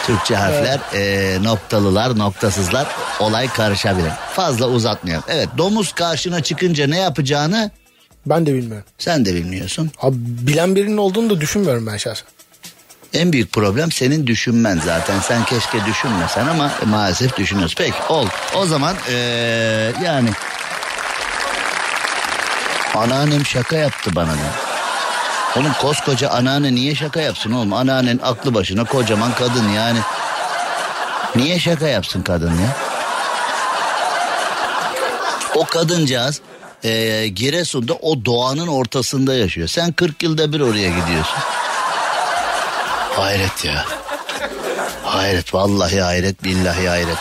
[0.06, 2.88] Türkçe harfler, e, noktalılar, noktasızlar
[3.20, 4.12] olay karışabilir.
[4.34, 5.24] Fazla uzatmayalım.
[5.30, 7.72] Evet domuz karşına çıkınca ne yapacağını
[8.26, 8.86] Ben de bilmiyorum.
[8.98, 9.92] sen de bilmiyorsun.
[10.02, 12.28] Abi bilen birinin olduğunu da düşünmüyorum ben şahsen.
[13.14, 15.20] En büyük problem senin düşünmen zaten.
[15.20, 17.76] Sen keşke düşünmesen ama maalesef düşünüyorsun.
[17.78, 18.28] Peki ol.
[18.56, 19.16] O zaman e,
[20.04, 20.30] yani
[22.96, 24.52] anneannem şaka yaptı bana da.
[25.56, 27.74] Oğlum koskoca anneanne niye şaka yapsın oğlum?
[27.74, 30.00] Anneannen aklı başına kocaman kadın yani.
[31.36, 32.78] Niye şaka yapsın kadın ya?
[35.56, 36.42] O kadıncağız
[36.84, 39.68] e, Giresun'da o doğanın ortasında yaşıyor.
[39.68, 41.38] Sen 40 yılda bir oraya gidiyorsun.
[43.16, 43.86] Hayret ya.
[45.04, 47.18] Hayret vallahi hayret billahi hayret.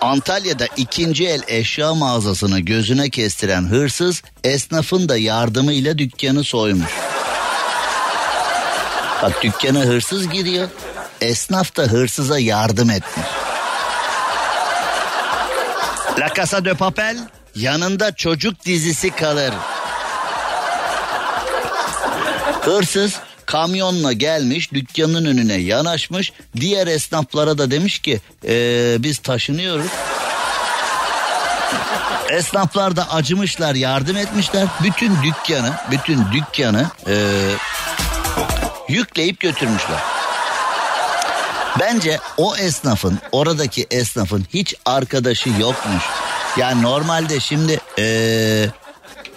[0.00, 6.90] Antalya'da ikinci el eşya mağazasını gözüne kestiren hırsız esnafın da yardımıyla dükkanı soymuş.
[9.22, 10.68] Bak dükkana hırsız giriyor.
[11.20, 13.26] Esnaf da hırsıza yardım etmiş.
[16.18, 17.18] La Casa de Papel
[17.54, 19.52] yanında çocuk dizisi kalır.
[22.60, 26.32] Hırsız kamyonla gelmiş dükkanın önüne yanaşmış.
[26.56, 29.86] Diğer esnaflara da demiş ki "Ee, biz taşınıyoruz.
[32.30, 34.66] Esnaflar da acımışlar yardım etmişler.
[34.82, 37.14] Bütün dükkanı bütün dükkanı ee,
[38.88, 39.98] yükleyip götürmüşler.
[41.80, 46.02] Bence o esnafın oradaki esnafın hiç arkadaşı yokmuş.
[46.56, 48.66] Yani normalde şimdi ee,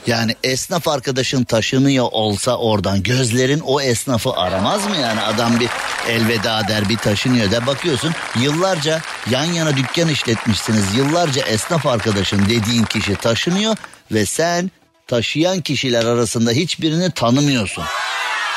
[0.07, 5.69] Yani esnaf arkadaşın taşınıyor olsa oradan gözlerin o esnafı aramaz mı yani adam bir
[6.09, 8.11] elveda der bir taşınıyor der bakıyorsun
[8.41, 13.75] yıllarca yan yana dükkan işletmişsiniz yıllarca esnaf arkadaşın dediğin kişi taşınıyor
[14.11, 14.71] ve sen
[15.07, 17.83] taşıyan kişiler arasında hiçbirini tanımıyorsun.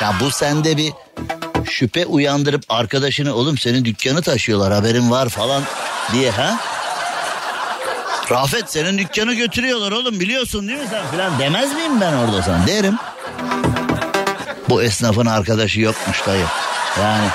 [0.01, 0.93] Ya bu sende bir
[1.65, 5.63] şüphe uyandırıp arkadaşını oğlum senin dükkanı taşıyorlar haberin var falan
[6.13, 6.59] diye ha?
[8.31, 12.67] Rafet senin dükkanı götürüyorlar oğlum biliyorsun değil mi sen filan demez miyim ben orada sana
[12.67, 12.95] derim.
[14.69, 16.45] Bu esnafın arkadaşı yokmuş dayı.
[17.01, 17.25] Yani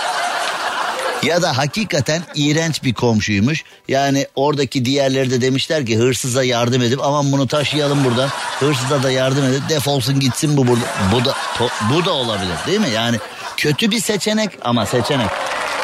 [1.23, 3.65] ya da hakikaten iğrenç bir komşuymuş.
[3.89, 8.29] Yani oradaki diğerleri de demişler ki hırsıza yardım edip aman bunu taşıyalım buradan.
[8.61, 10.85] Hırsıza da yardım edip defolsun gitsin bu burada.
[11.13, 12.91] Bu da to- bu da olabilir değil mi?
[12.91, 13.17] Yani
[13.57, 15.29] kötü bir seçenek ama seçenek.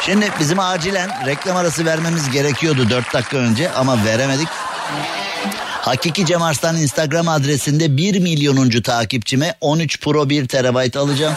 [0.02, 4.48] Şimdi bizim acilen reklam arası vermemiz gerekiyordu 4 dakika önce ama veremedik.
[5.82, 11.34] Hakiki Cem Arslan Instagram adresinde 1 milyonuncu takipçime 13 Pro 1 terabayt alacağım.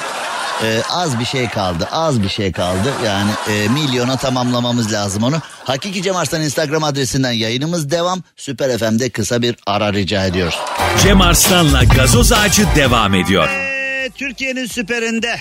[0.63, 5.41] Ee, az bir şey kaldı az bir şey kaldı yani e, milyona tamamlamamız lazım onu.
[5.63, 8.23] Hakiki Cem Arslan Instagram adresinden yayınımız devam.
[8.37, 10.59] Süper FM'de kısa bir ara rica ediyoruz.
[11.03, 13.49] Cem Arslan'la gazoz ağacı devam ediyor.
[13.49, 15.39] Ee, Türkiye'nin süperinde.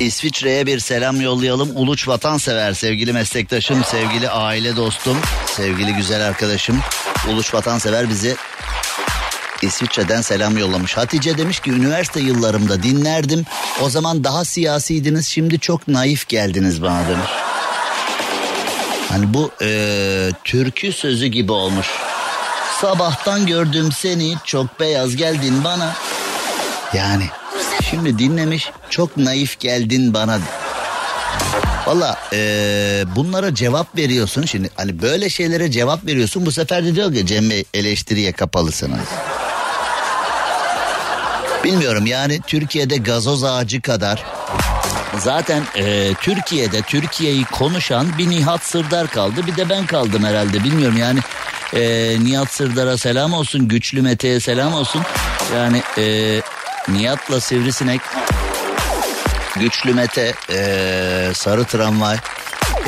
[0.00, 1.70] İsviçre'ye bir selam yollayalım.
[1.74, 6.80] Uluç vatansever sevgili meslektaşım, sevgili aile dostum, sevgili güzel arkadaşım.
[7.30, 8.36] Uluç vatansever bizi
[9.62, 10.96] İsviçre'den selam yollamış.
[10.96, 13.44] Hatice demiş ki üniversite yıllarımda dinlerdim.
[13.82, 17.30] O zaman daha siyasiydiniz şimdi çok naif geldiniz bana demiş.
[19.08, 21.86] Hani bu eee, türkü sözü gibi olmuş.
[22.80, 25.94] Sabahtan gördüm seni çok beyaz geldin bana.
[26.94, 27.24] Yani
[27.90, 30.38] şimdi dinlemiş çok naif geldin bana.
[31.86, 34.44] Valla eee, bunlara cevap veriyorsun.
[34.44, 36.46] Şimdi hani böyle şeylere cevap veriyorsun.
[36.46, 39.00] Bu sefer de diyor ki Cem Bey eleştiriye kapalısınız.
[41.64, 44.24] Bilmiyorum yani Türkiye'de gazoz ağacı kadar
[45.18, 49.46] zaten eee, Türkiye'de Türkiye'yi konuşan bir Nihat Sırdar kaldı.
[49.46, 50.96] Bir de ben kaldım herhalde bilmiyorum.
[50.98, 51.20] Yani
[51.72, 55.02] eee, Nihat Sırdar'a selam olsun güçlü Mete'ye selam olsun.
[55.54, 56.42] Yani eee,
[56.88, 58.00] Nihat'la Sivrisinek
[59.60, 62.16] Güçlü Mete, eee, Sarı Tramvay.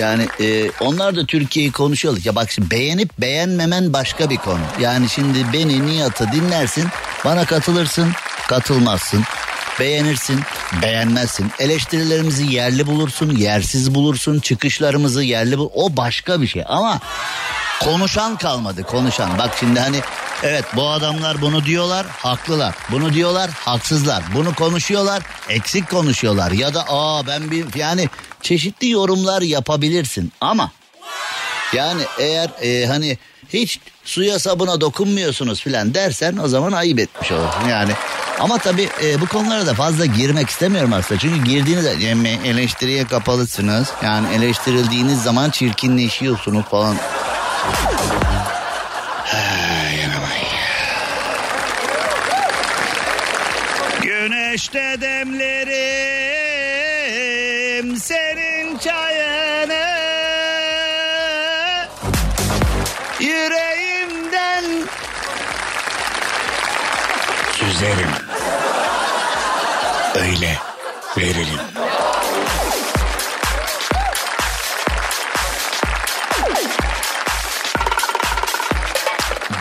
[0.00, 2.22] Yani eee, onlar da Türkiye'yi konuşuyorlar.
[2.24, 4.60] Ya bak şimdi beğenip beğenmemen başka bir konu.
[4.80, 6.88] Yani şimdi beni Nihat'ı dinlersin,
[7.24, 8.12] bana katılırsın,
[8.48, 9.24] katılmazsın.
[9.80, 10.40] Beğenirsin,
[10.82, 11.50] beğenmezsin.
[11.58, 14.40] Eleştirilerimizi yerli bulursun, yersiz bulursun.
[14.40, 15.70] Çıkışlarımızı yerli bul.
[15.74, 17.00] O başka bir şey ama
[17.80, 19.38] konuşan kalmadı konuşan.
[19.38, 20.00] Bak şimdi hani
[20.42, 22.74] evet bu adamlar bunu diyorlar haklılar.
[22.90, 24.22] Bunu diyorlar haksızlar.
[24.34, 26.50] Bunu konuşuyorlar eksik konuşuyorlar.
[26.50, 28.08] Ya da aa ben bir yani
[28.42, 30.70] çeşitli yorumlar yapabilirsin ama
[31.72, 37.68] yani eğer e, hani hiç suya sabuna dokunmuyorsunuz filan dersen o zaman ayıp etmiş olursun
[37.70, 37.92] yani.
[38.40, 41.20] Ama tabii e, bu konulara da fazla girmek istemiyorum aslında.
[41.20, 43.88] Çünkü girdiğinizde yani eleştiriye kapalısınız.
[44.04, 46.96] Yani eleştirildiğiniz zaman çirkinleşiyorsunuz falan.
[54.58, 55.46] Güneşte demlerim
[57.96, 59.86] senin çayını
[63.20, 64.64] Yüreğimden
[67.52, 68.10] süzerim.
[70.14, 70.58] Öyle
[71.18, 71.60] veririm.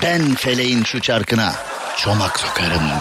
[0.03, 1.53] Ben feleğin şu çarkına
[1.97, 2.91] çomak sokarım.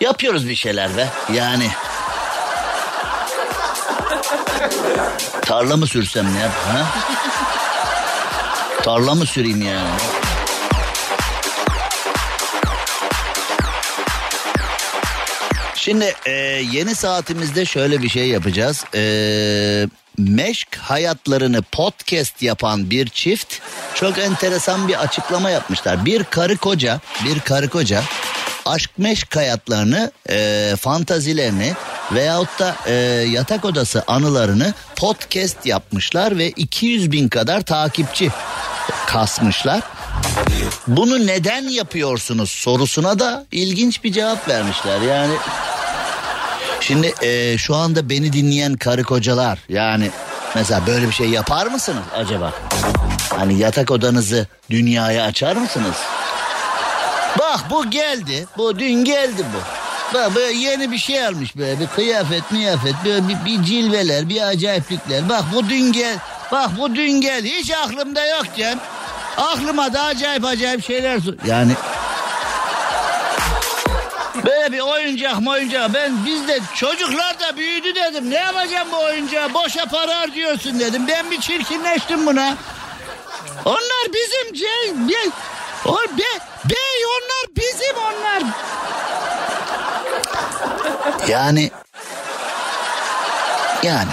[0.00, 1.08] Yapıyoruz bir şeyler be.
[1.34, 1.70] Yani.
[5.42, 6.52] Tarla mı sürsem ne yap?
[6.72, 6.86] Ha?
[8.82, 9.90] Tarla mı süreyim yani?
[15.74, 16.30] Şimdi e,
[16.72, 18.84] yeni saatimizde şöyle bir şey yapacağız.
[18.94, 19.02] E,
[20.18, 23.54] meşk hayatlarını podcast yapan bir çift
[23.94, 26.04] çok enteresan bir açıklama yapmışlar.
[26.04, 28.02] Bir karı koca, bir karı koca
[28.70, 31.72] aşk meşk hayatlarını, e, fantazilerini
[32.12, 32.92] veyahut da e,
[33.30, 38.30] yatak odası anılarını podcast yapmışlar ve 200 bin kadar takipçi
[39.06, 39.82] kasmışlar.
[40.86, 45.00] Bunu neden yapıyorsunuz sorusuna da ilginç bir cevap vermişler.
[45.00, 45.34] Yani
[46.80, 50.10] şimdi e, şu anda beni dinleyen karı kocalar yani
[50.54, 52.52] mesela böyle bir şey yapar mısınız acaba?
[53.36, 55.96] Hani yatak odanızı dünyaya açar mısınız?
[57.60, 58.46] Bak bu geldi.
[58.56, 59.58] Bu dün geldi bu.
[60.14, 64.42] Bak böyle yeni bir şey almış böyle bir kıyafet miyafet böyle bir, bir cilveler bir
[64.42, 65.28] acayiplikler.
[65.28, 66.18] Bak bu dün gel.
[66.52, 67.44] Bak bu dün gel.
[67.44, 68.80] Hiç aklımda yokken.
[69.36, 71.72] Aklıma da acayip acayip şeyler yani
[74.46, 78.30] Böyle bir oyuncak oyuncak ben bizde çocuklar da büyüdü dedim.
[78.30, 81.08] Ne yapacağım bu oyuncağı boşa para harcıyorsun dedim.
[81.08, 82.56] Ben bir çirkinleştim buna.
[83.64, 85.18] Onlar bizim şey,
[85.84, 86.22] bey, o be,
[86.64, 88.42] bey onlar bizim onlar.
[91.28, 91.70] Yani
[93.82, 94.12] yani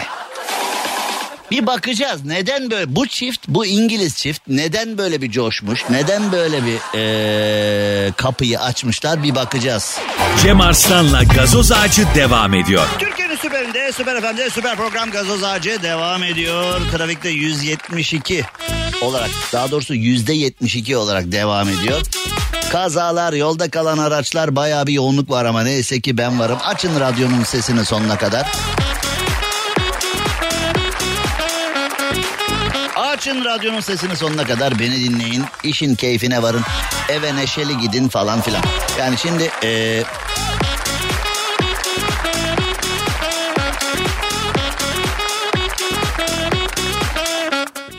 [1.51, 6.61] bir bakacağız neden böyle bu çift bu İngiliz çift neden böyle bir coşmuş neden böyle
[6.65, 9.97] bir eee, kapıyı açmışlar bir bakacağız.
[10.43, 12.87] Cem Arslan'la gazoz ağacı devam ediyor.
[12.99, 13.26] Türkiye'nin
[13.57, 16.81] süperinde süper FM'de süper program gazoz ağacı devam ediyor.
[16.91, 18.43] Trafikte 172
[19.01, 22.01] olarak daha doğrusu yüzde 72 olarak devam ediyor.
[22.71, 26.57] Kazalar, yolda kalan araçlar bayağı bir yoğunluk var ama neyse ki ben varım.
[26.65, 28.47] Açın radyonun sesini sonuna kadar.
[32.95, 35.43] Açın radyonun sesini sonuna kadar beni dinleyin.
[35.63, 36.63] İşin keyfine varın.
[37.09, 38.63] Eve neşeli gidin falan filan.
[38.99, 40.03] Yani şimdi eee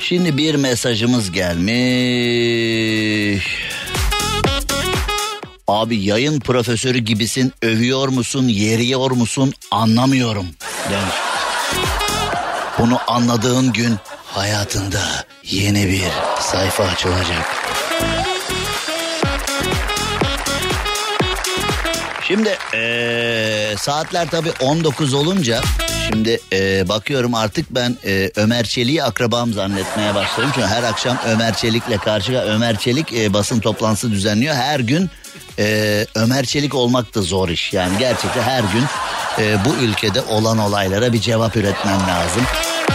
[0.09, 1.69] Şimdi bir mesajımız gelmiş.
[5.69, 10.47] Abi yayın profesörü gibisin övüyor musun yeriyor musun anlamıyorum
[10.91, 11.15] demiş.
[12.79, 16.03] Bunu anladığın gün hayatında yeni bir
[16.41, 17.57] sayfa açılacak.
[22.27, 25.61] Şimdi eee, saatler tabii 19 olunca
[26.09, 30.51] şimdi eee, bakıyorum artık ben eee, Ömer Çelik'i akrabam zannetmeye başladım.
[30.55, 34.55] Çünkü her akşam Ömer Çelik'le karşı Ömer Çelik eee, basın toplantısı düzenliyor.
[34.55, 35.11] Her gün
[35.59, 37.73] eee, Ömer Çelik olmak da zor iş.
[37.73, 38.85] Yani gerçekten her gün
[39.39, 42.43] eee, bu ülkede olan olaylara bir cevap üretmem lazım.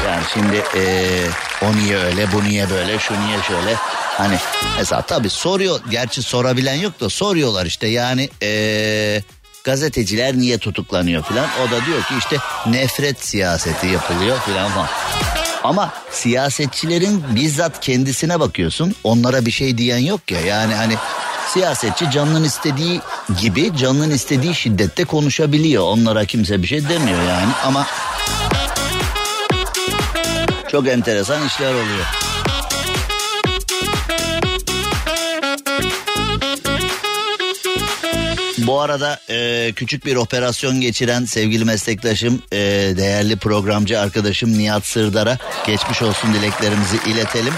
[0.08, 1.28] Yani şimdi eee,
[1.62, 3.76] o niye öyle bu niye böyle şu niye şöyle
[4.18, 4.36] hani
[4.78, 9.24] mesela tabii soruyor gerçi sorabilen yok da soruyorlar işte yani eee,
[9.64, 11.48] gazeteciler niye tutuklanıyor filan?
[11.68, 14.90] O da diyor ki işte nefret siyaseti yapılıyor filan falan.
[15.64, 18.96] Ama siyasetçilerin bizzat kendisine bakıyorsun.
[19.04, 20.40] Onlara bir şey diyen yok ya.
[20.40, 20.96] Yani hani
[21.54, 23.02] siyasetçi canının istediği
[23.42, 25.84] gibi canının istediği şiddette konuşabiliyor.
[25.84, 27.52] Onlara kimse bir şey demiyor yani.
[27.66, 27.88] Ama
[30.72, 32.33] çok enteresan işler oluyor.
[38.68, 42.58] Bu arada e, küçük bir operasyon geçiren sevgili meslektaşım, e,
[42.98, 47.54] değerli programcı arkadaşım Nihat Sırdar'a geçmiş olsun dileklerimizi iletelim.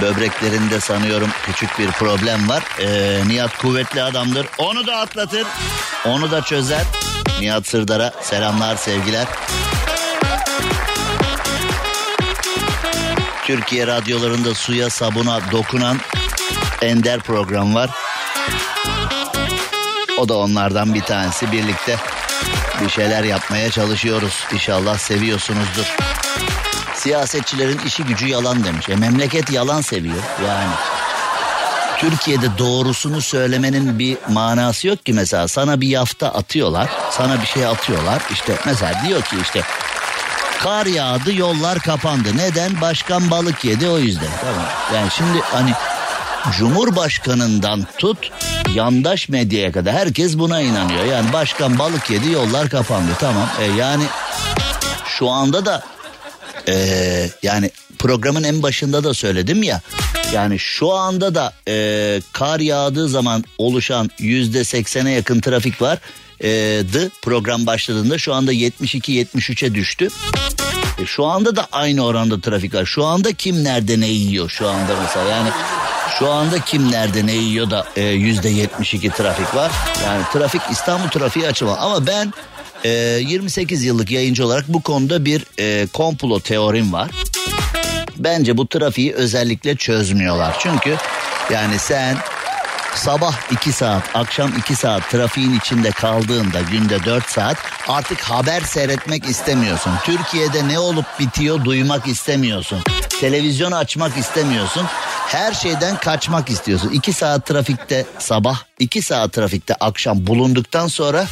[0.00, 2.62] Böbreklerinde sanıyorum küçük bir problem var.
[2.80, 4.46] E, Nihat kuvvetli adamdır.
[4.58, 5.46] Onu da atlatır,
[6.06, 6.82] onu da çözer.
[7.40, 9.26] Nihat Sırdar'a selamlar, sevgiler.
[13.44, 15.98] Türkiye radyolarında suya sabuna dokunan
[16.82, 17.90] ender program var.
[20.18, 21.52] O da onlardan bir tanesi.
[21.52, 21.96] Birlikte
[22.82, 24.44] bir şeyler yapmaya çalışıyoruz.
[24.52, 25.96] İnşallah seviyorsunuzdur.
[26.94, 28.88] Siyasetçilerin işi gücü yalan demiş.
[28.88, 30.72] E memleket yalan seviyor yani.
[31.98, 36.88] Türkiye'de doğrusunu söylemenin bir manası yok ki mesela sana bir yafta atıyorlar.
[37.10, 38.22] Sana bir şey atıyorlar.
[38.32, 39.62] İşte mesela diyor ki işte
[40.62, 42.36] kar yağdı yollar kapandı.
[42.36, 42.80] Neden?
[42.80, 44.30] Başkan balık yedi o yüzden.
[44.40, 44.66] Tamam.
[44.94, 45.72] Yani şimdi hani
[46.58, 48.30] Cumhurbaşkanından tut
[48.74, 51.04] yandaş medyaya kadar herkes buna inanıyor.
[51.04, 53.48] Yani başkan balık yedi yollar kapandı tamam.
[53.60, 54.04] E yani
[55.06, 55.84] şu anda da
[56.68, 56.74] e,
[57.42, 59.80] yani programın en başında da söyledim ya.
[60.32, 65.98] Yani şu anda da e, kar yağdığı zaman oluşan yüzde seksene yakın trafik var.
[66.40, 66.48] E,
[66.92, 70.08] dı program başladığında şu anda 72-73'e düştü.
[70.98, 72.86] E, şu anda da aynı oranda trafik var.
[72.86, 75.50] Şu anda kim nerede ne yiyor şu anda mesela yani
[76.18, 79.72] şu anda kim nerede ne yiyor da e, yüzde 72 trafik var.
[80.04, 82.32] Yani trafik İstanbul trafiği açılma ama ben
[82.84, 87.10] e, 28 yıllık yayıncı olarak bu konuda bir e, komplo teorim var.
[88.16, 90.56] Bence bu trafiği özellikle çözmüyorlar.
[90.58, 90.96] Çünkü
[91.50, 92.16] yani sen
[92.94, 97.56] sabah 2 saat, akşam 2 saat trafiğin içinde kaldığında günde 4 saat
[97.88, 99.92] artık haber seyretmek istemiyorsun.
[100.04, 102.78] Türkiye'de ne olup bitiyor duymak istemiyorsun.
[103.20, 104.86] Televizyon açmak istemiyorsun.
[105.26, 106.90] Her şeyden kaçmak istiyorsun.
[106.90, 111.26] 2 saat trafikte sabah, 2 saat trafikte akşam bulunduktan sonra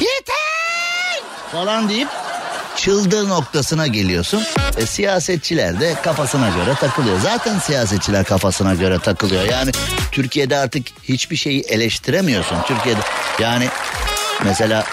[0.00, 2.08] yeter falan deyip
[2.76, 4.42] çıldığı noktasına geliyorsun.
[4.76, 7.20] E, siyasetçiler de kafasına göre takılıyor.
[7.20, 9.44] Zaten siyasetçiler kafasına göre takılıyor.
[9.44, 9.70] Yani
[10.12, 12.56] Türkiye'de artık hiçbir şeyi eleştiremiyorsun.
[12.66, 13.00] Türkiye'de
[13.38, 13.68] yani
[14.44, 14.84] mesela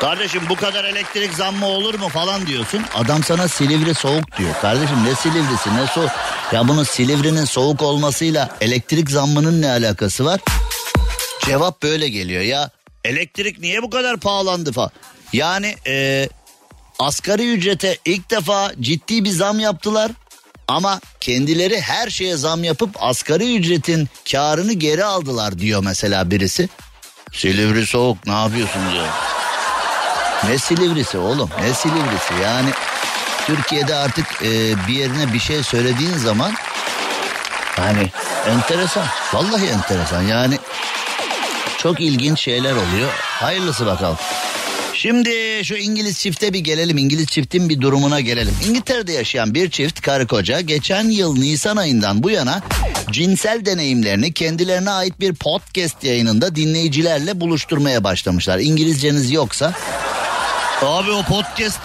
[0.00, 2.82] Kardeşim bu kadar elektrik zammı olur mu falan diyorsun.
[2.94, 4.54] Adam sana Silivri soğuk diyor.
[4.60, 6.10] Kardeşim ne Silivrisi ne soğuk.
[6.52, 10.40] Ya bunun Silivri'nin soğuk olmasıyla elektrik zammının ne alakası var?
[11.46, 12.70] Cevap böyle geliyor ya.
[13.04, 14.90] Elektrik niye bu kadar pahalandı falan.
[15.32, 16.28] Yani e,
[16.98, 20.10] asgari ücrete ilk defa ciddi bir zam yaptılar.
[20.68, 26.68] Ama kendileri her şeye zam yapıp asgari ücretin karını geri aldılar diyor mesela birisi.
[27.32, 29.06] Silivri soğuk ne yapıyorsun diyor.
[30.44, 32.70] Ne Silivri'si oğlum ne Silivri'si yani
[33.46, 34.48] Türkiye'de artık e,
[34.88, 36.52] bir yerine bir şey söylediğin zaman
[37.78, 38.10] yani
[38.48, 40.58] enteresan vallahi enteresan yani
[41.78, 44.16] çok ilginç şeyler oluyor hayırlısı bakalım.
[44.94, 46.98] Şimdi şu İngiliz çifte bir gelelim.
[46.98, 48.54] İngiliz çiftin bir durumuna gelelim.
[48.68, 52.62] İngiltere'de yaşayan bir çift karı koca geçen yıl Nisan ayından bu yana
[53.10, 58.58] cinsel deneyimlerini kendilerine ait bir podcast yayınında dinleyicilerle buluşturmaya başlamışlar.
[58.58, 59.72] İngilizceniz yoksa
[60.82, 61.80] Abi o podcast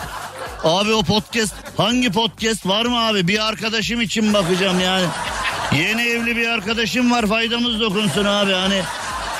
[0.63, 3.27] Abi o podcast hangi podcast var mı abi?
[3.27, 5.05] Bir arkadaşım için bakacağım yani.
[5.77, 8.81] Yeni evli bir arkadaşım var faydamız dokunsun abi hani.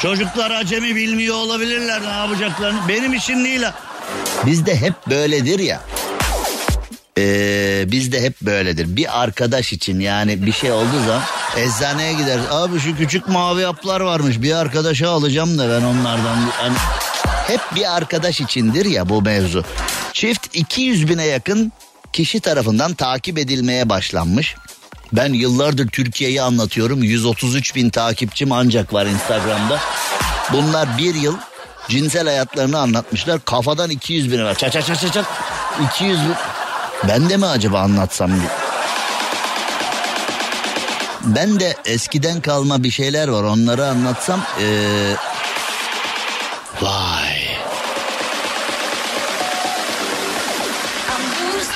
[0.02, 2.80] Çocuklar acemi bilmiyor olabilirler ne yapacaklarını.
[2.88, 3.62] Benim için değil.
[4.46, 5.82] Bizde hep böyledir ya.
[7.18, 8.96] Ee, bizde hep böyledir.
[8.96, 11.22] Bir arkadaş için yani bir şey olduğu zaman
[11.58, 12.40] eczaneye gider.
[12.52, 16.38] Abi şu küçük mavi haplar varmış bir arkadaşa alacağım da ben onlardan.
[16.58, 16.76] Hani
[17.48, 19.64] hep bir arkadaş içindir ya bu mevzu.
[20.14, 21.72] Çift 200 bine yakın
[22.14, 24.56] kişi tarafından takip edilmeye başlanmış.
[25.14, 27.04] Ben yıllardır Türkiye'yi anlatıyorum.
[27.04, 29.80] 133 bin takipçim ancak var Instagram'da.
[30.54, 31.38] Bunlar bir yıl
[31.90, 33.46] cinsel hayatlarını anlatmışlar.
[33.46, 34.56] Kafadan 200 bin var.
[34.56, 35.26] Çat çat çat çat çat.
[35.96, 36.34] 200 bin.
[37.08, 38.32] Ben de mi acaba anlatsam?
[38.32, 38.48] bir-
[41.24, 43.44] Ben de eskiden kalma bir şeyler var.
[43.44, 44.42] Onları anlatsam.
[44.62, 45.14] Ee...
[46.82, 47.58] Vay.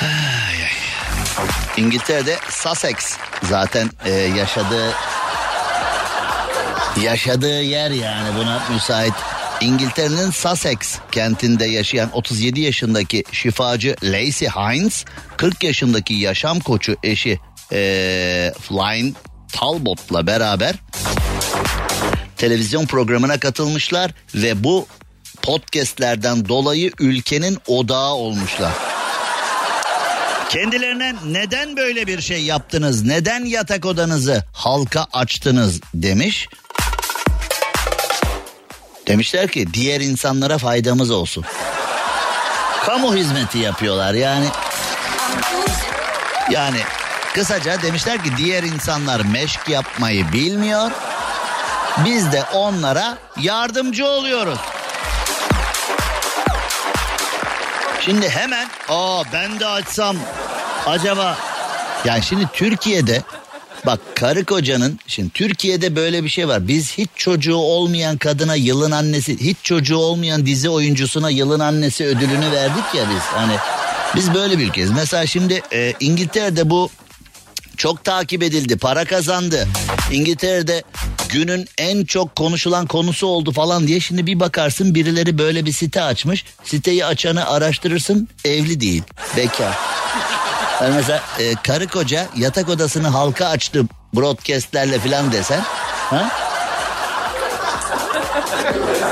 [0.02, 0.70] Ay, ay.
[1.76, 4.94] İngiltere'de Sussex zaten e, yaşadığı
[7.02, 9.14] yaşadığı yer yani buna müsait.
[9.60, 15.04] İngiltere'nin Sussex kentinde yaşayan 37 yaşındaki şifacı Lacey Hines,
[15.36, 17.40] 40 yaşındaki yaşam koçu eşi
[17.72, 19.14] e, Flynn
[19.52, 20.74] Talbot'la beraber
[22.38, 24.86] televizyon programına katılmışlar ve bu
[25.42, 28.72] podcastlerden dolayı ülkenin odağı olmuşlar.
[30.48, 33.02] Kendilerine neden böyle bir şey yaptınız?
[33.04, 36.48] Neden yatak odanızı halka açtınız demiş.
[39.06, 41.44] Demişler ki diğer insanlara faydamız olsun.
[42.86, 44.46] Kamu hizmeti yapıyorlar yani.
[46.50, 46.78] Yani
[47.34, 50.90] kısaca demişler ki diğer insanlar meşk yapmayı bilmiyor.
[52.04, 54.58] Biz de onlara yardımcı oluyoruz.
[58.00, 60.16] Şimdi hemen aa ben de açsam
[60.86, 61.38] acaba
[62.04, 63.22] yani şimdi Türkiye'de
[63.86, 66.68] bak karı kocanın şimdi Türkiye'de böyle bir şey var.
[66.68, 72.52] Biz hiç çocuğu olmayan kadına yılın annesi hiç çocuğu olmayan dizi oyuncusuna yılın annesi ödülünü
[72.52, 73.22] verdik ya biz.
[73.22, 73.56] Hani
[74.16, 74.90] biz böyle bir ülkeyiz.
[74.90, 76.90] Mesela şimdi e, İngiltere'de bu
[77.78, 79.68] çok takip edildi, para kazandı.
[80.12, 80.82] İngiltere'de
[81.28, 86.02] günün en çok konuşulan konusu oldu falan diye şimdi bir bakarsın birileri böyle bir site
[86.02, 86.44] açmış.
[86.64, 89.02] Siteyi açanı araştırırsın evli değil,
[89.36, 89.78] bekar.
[90.82, 95.60] Yani mesela e, karı koca yatak odasını halka açtı broadcastlerle falan desen.
[96.10, 96.30] Ha?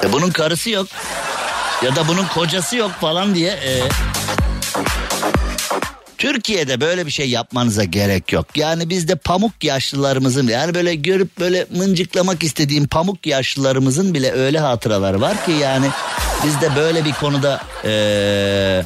[0.04, 0.86] E, bunun karısı yok.
[1.84, 3.50] Ya da bunun kocası yok falan diye.
[3.50, 3.82] E,
[6.18, 8.46] Türkiye'de böyle bir şey yapmanıza gerek yok.
[8.56, 15.20] Yani bizde pamuk yaşlılarımızın yani böyle görüp böyle mıncıklamak istediğim pamuk yaşlılarımızın bile öyle hatıraları
[15.20, 15.86] var ki yani
[16.46, 18.84] bizde böyle bir konuda eee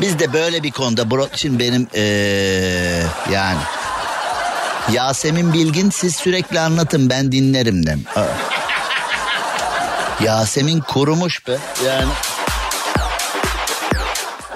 [0.00, 3.58] bizde böyle bir konuda bro, şimdi benim eee yani
[4.92, 8.00] Yasemin Bilgin siz sürekli anlatın ben dinlerim dem.
[10.24, 12.12] Yasemin kurumuş be yani.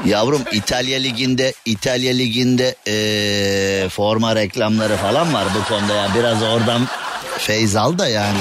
[0.06, 6.08] Yavrum İtalya Ligi'nde İtalya Ligi'nde ee, forma reklamları falan var bu konuda ya.
[6.14, 6.88] Biraz oradan
[7.38, 8.38] feyz al da yani.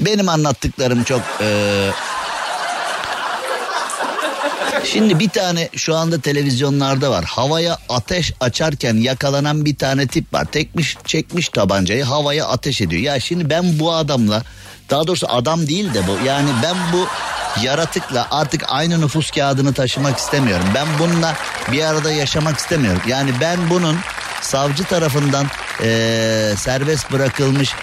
[0.00, 1.90] Benim anlattıklarım çok ee,
[4.92, 7.24] Şimdi bir tane şu anda televizyonlarda var.
[7.24, 10.44] Havaya ateş açarken yakalanan bir tane tip var.
[10.44, 13.02] Tekmiş çekmiş tabancayı havaya ateş ediyor.
[13.02, 14.42] Ya şimdi ben bu adamla
[14.90, 16.26] daha doğrusu adam değil de bu.
[16.26, 17.06] Yani ben bu
[17.62, 20.66] yaratıkla artık aynı nüfus kağıdını taşımak istemiyorum.
[20.74, 21.34] Ben bununla
[21.72, 23.02] bir arada yaşamak istemiyorum.
[23.06, 23.96] Yani ben bunun
[24.40, 25.46] savcı tarafından
[25.82, 27.74] eee, serbest bırakılmış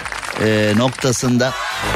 [0.44, 1.52] e, noktasında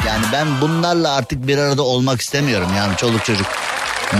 [0.06, 3.46] yani ben bunlarla artık bir arada olmak istemiyorum yani çoluk çocuk.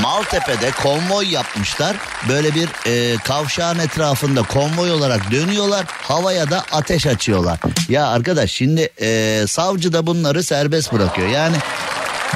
[0.02, 1.96] Maltepe'de konvoy yapmışlar.
[2.28, 5.84] Böyle bir e, kavşağın etrafında konvoy olarak dönüyorlar.
[5.88, 7.58] Havaya da ateş açıyorlar.
[7.88, 11.28] Ya arkadaş şimdi e, savcı da bunları serbest bırakıyor.
[11.28, 11.56] Yani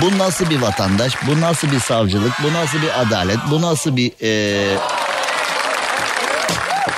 [0.00, 1.12] bu nasıl bir vatandaş?
[1.26, 2.32] Bu nasıl bir savcılık?
[2.42, 3.38] Bu nasıl bir adalet?
[3.50, 4.30] Bu nasıl bir e,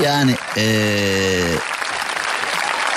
[0.02, 0.64] yani e,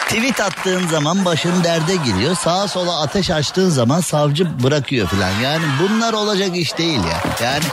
[0.07, 2.35] tweet attığın zaman başın derde giriyor.
[2.35, 5.31] Sağa sola ateş açtığın zaman savcı bırakıyor falan.
[5.43, 7.47] Yani bunlar olacak iş değil ya.
[7.47, 7.63] Yani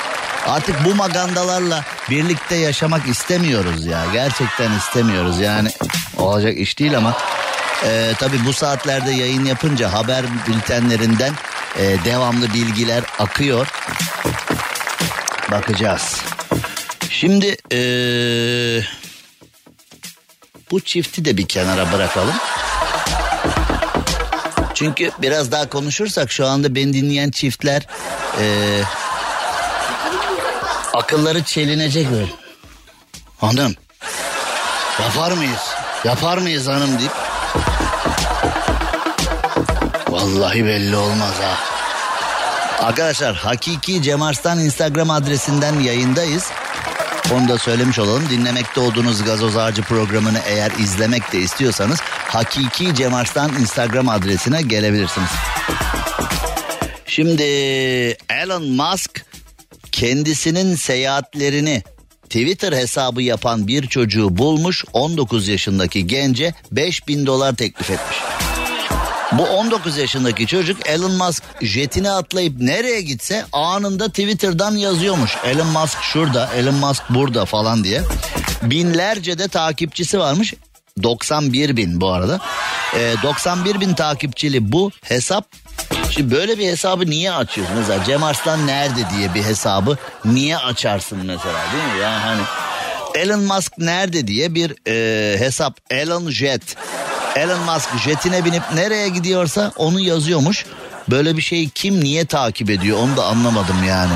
[0.47, 4.05] artık bu magandalarla birlikte yaşamak istemiyoruz ya.
[4.13, 5.69] Gerçekten istemiyoruz yani.
[6.19, 7.17] Olacak iş değil ama
[7.85, 11.33] e, tabii bu saatlerde yayın yapınca haber bültenlerinden
[11.79, 13.67] e, devamlı bilgiler akıyor.
[15.51, 16.23] Bakacağız.
[17.11, 17.79] Şimdi e,
[20.71, 22.35] bu çifti de bir kenara bırakalım.
[24.75, 27.87] Çünkü biraz daha konuşursak şu anda beni dinleyen çiftler
[28.41, 28.81] e,
[30.95, 32.31] akılları çelinecek böyle.
[33.41, 33.75] Hanım
[35.03, 35.75] yapar mıyız?
[36.05, 37.13] Yapar mıyız hanım deyip.
[40.15, 41.59] Vallahi belli olmaz ha.
[42.87, 46.51] Arkadaşlar Hakiki Cem Arslan Instagram adresinden yayındayız.
[47.33, 48.29] Onu da söylemiş olalım.
[48.31, 55.31] Dinlemekte olduğunuz Gazoz Ağacı programını eğer izlemek de istiyorsanız Hakiki Cem Arslan Instagram adresine gelebilirsiniz.
[57.07, 57.43] Şimdi
[58.31, 59.25] Elon Musk
[59.93, 61.83] kendisinin seyahatlerini
[62.23, 68.34] Twitter hesabı yapan bir çocuğu bulmuş 19 yaşındaki gence 5000 dolar teklif etmiş.
[69.39, 75.37] Bu 19 yaşındaki çocuk Elon Musk jetine atlayıp nereye gitse anında Twitter'dan yazıyormuş.
[75.45, 78.03] Elon Musk şurada, Elon Musk burada falan diye.
[78.63, 80.55] Binlerce de takipçisi varmış.
[81.03, 82.41] 91 bin bu arada.
[82.95, 85.47] Ee, 91 bin takipçili bu hesap.
[86.11, 87.77] Şimdi böyle bir hesabı niye açıyorsun?
[87.77, 92.03] Mesela Cem Arslan nerede diye bir hesabı niye açarsın mesela değil mi?
[92.03, 92.43] Yani hani
[93.15, 96.63] Elon Musk nerede diye bir e, hesap Elon Jet.
[97.37, 100.67] Elon Musk jetine binip nereye gidiyorsa onu yazıyormuş.
[101.11, 104.13] Böyle bir şeyi kim niye takip ediyor onu da anlamadım yani.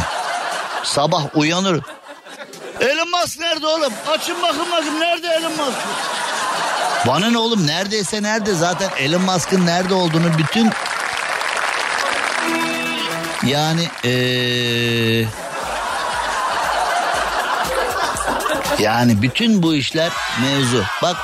[0.85, 1.81] Sabah uyanır.
[2.81, 3.93] Elon Musk nerede oğlum?
[4.09, 5.79] Açın bakın bakın nerede Elon Musk?
[7.07, 10.71] Bana ne oğlum neredeyse nerede zaten Elon Musk'ın nerede olduğunu bütün
[13.47, 15.48] yani ee...
[18.81, 20.13] yani bütün bu işler
[20.43, 20.85] mevzu.
[21.03, 21.17] Bak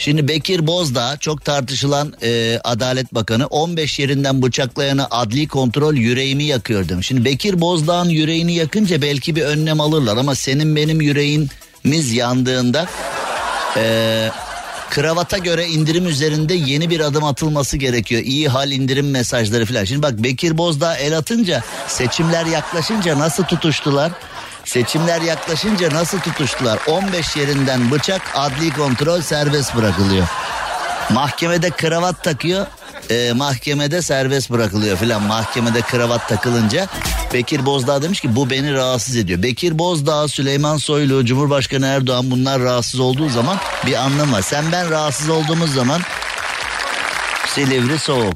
[0.00, 6.88] Şimdi Bekir Bozdağ çok tartışılan e, Adalet Bakanı 15 yerinden bıçaklayanı adli kontrol yüreğimi yakıyor
[6.88, 7.06] demiş.
[7.06, 12.86] Şimdi Bekir Bozdağ'ın yüreğini yakınca belki bir önlem alırlar ama senin benim yüreğimiz yandığında
[13.76, 14.30] e,
[14.90, 18.22] kravata göre indirim üzerinde yeni bir adım atılması gerekiyor.
[18.24, 19.84] İyi hal indirim mesajları falan.
[19.84, 24.12] Şimdi bak Bekir Bozdağ el atınca seçimler yaklaşınca nasıl tutuştular?
[24.68, 26.78] Seçimler yaklaşınca nasıl tutuştular?
[26.86, 30.26] 15 yerinden bıçak adli kontrol serbest bırakılıyor.
[31.10, 32.66] Mahkemede kravat takıyor.
[33.10, 35.22] E, mahkemede serbest bırakılıyor filan.
[35.22, 36.86] Mahkemede kravat takılınca
[37.32, 39.42] Bekir Bozdağ demiş ki bu beni rahatsız ediyor.
[39.42, 43.56] Bekir Bozdağ, Süleyman Soylu, Cumhurbaşkanı Erdoğan bunlar rahatsız olduğu zaman
[43.86, 44.42] bir anlam var.
[44.42, 46.00] Sen ben rahatsız olduğumuz zaman
[47.46, 48.34] Silivri soğuk.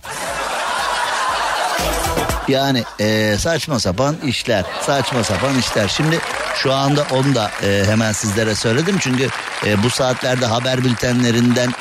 [2.49, 5.89] Yani e, saçma sapan işler, saçma sapan işler.
[5.89, 6.19] Şimdi
[6.55, 8.97] şu anda onu da e, hemen sizlere söyledim.
[9.01, 9.29] Çünkü
[9.67, 11.73] e, bu saatlerde haber bültenlerinden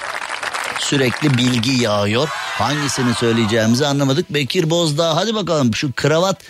[0.79, 2.29] sürekli bilgi yağıyor.
[2.33, 4.29] Hangisini söyleyeceğimizi anlamadık.
[4.29, 6.41] Bekir Bozdağ hadi bakalım şu kravat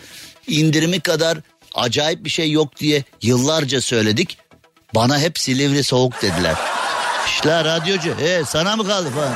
[0.48, 1.38] indirimi kadar
[1.76, 4.38] acayip bir şey yok diye yıllarca söyledik.
[4.96, 6.56] Bana hep Silivri soğuk dediler.
[7.36, 9.34] İşte radyocu e, sana mı kaldı falan.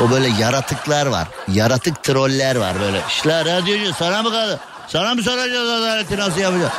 [0.00, 1.28] O böyle yaratıklar var.
[1.52, 3.00] Yaratık troller var böyle.
[3.08, 4.60] İşte radyocu sana mı kaldı?
[4.88, 6.72] Sana mı soracağız adaleti nasıl yapacağız?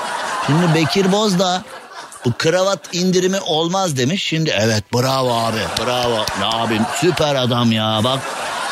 [0.47, 1.61] Şimdi Bekir Bozdağ
[2.25, 4.23] bu kravat indirimi olmaz demiş.
[4.23, 6.25] Şimdi evet bravo abi bravo.
[6.39, 8.19] Ne abi süper adam ya bak.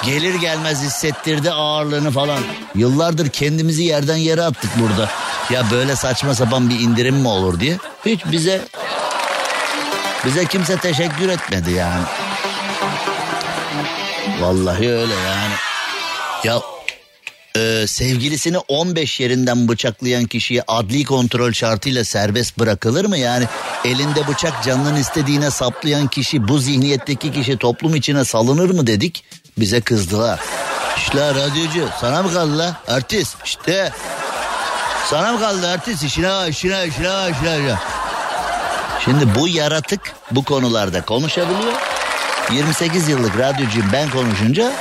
[0.06, 2.40] Gelir gelmez hissettirdi ağırlığını falan.
[2.76, 5.10] Yıllardır kendimizi yerden yere attık burada.
[5.50, 7.78] Ya böyle saçma sapan bir indirim mi olur diye.
[8.06, 8.62] Hiç bize
[10.26, 12.04] bize kimse teşekkür etmedi yani.
[14.42, 15.54] Vallahi öyle yani.
[16.44, 16.62] Ya
[17.58, 23.18] e, sevgilisini 15 yerinden bıçaklayan kişiye adli kontrol şartıyla serbest bırakılır mı?
[23.18, 23.46] Yani
[23.86, 29.24] elinde bıçak canının istediğine saplayan kişi bu zihniyetteki kişi toplum içine salınır mı dedik.
[29.60, 30.40] Bize kızdılar.
[30.98, 33.92] İşte radyocu sana mı kaldı la artist işte.
[35.10, 37.76] Sana mı kaldı artist işine işine işine işine.
[39.06, 41.74] Şimdi bu yaratık bu konularda konuşabiliyor.
[42.52, 44.74] 28 yıllık radyocuyum ben konuşunca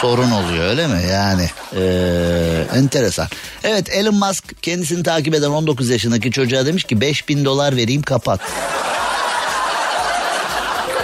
[0.00, 1.02] sorun oluyor öyle mi?
[1.12, 3.26] Yani ee, enteresan.
[3.64, 8.40] Evet Elon Musk kendisini takip eden 19 yaşındaki çocuğa demiş ki 5000 dolar vereyim kapat.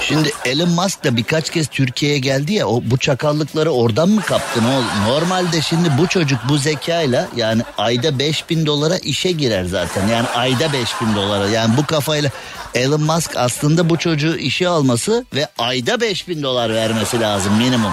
[0.09, 4.61] Şimdi Elon Musk da birkaç kez Türkiye'ye geldi ya o bu çakallıkları oradan mı kaptı
[4.63, 5.09] ne?
[5.09, 10.09] Normalde şimdi bu çocuk bu zekayla yani ayda 5000 dolara işe girer zaten.
[10.09, 12.31] Yani ayda 5000 dolara yani bu kafayla
[12.75, 17.93] Elon Musk aslında bu çocuğu işe alması ve ayda 5000 dolar vermesi lazım minimum.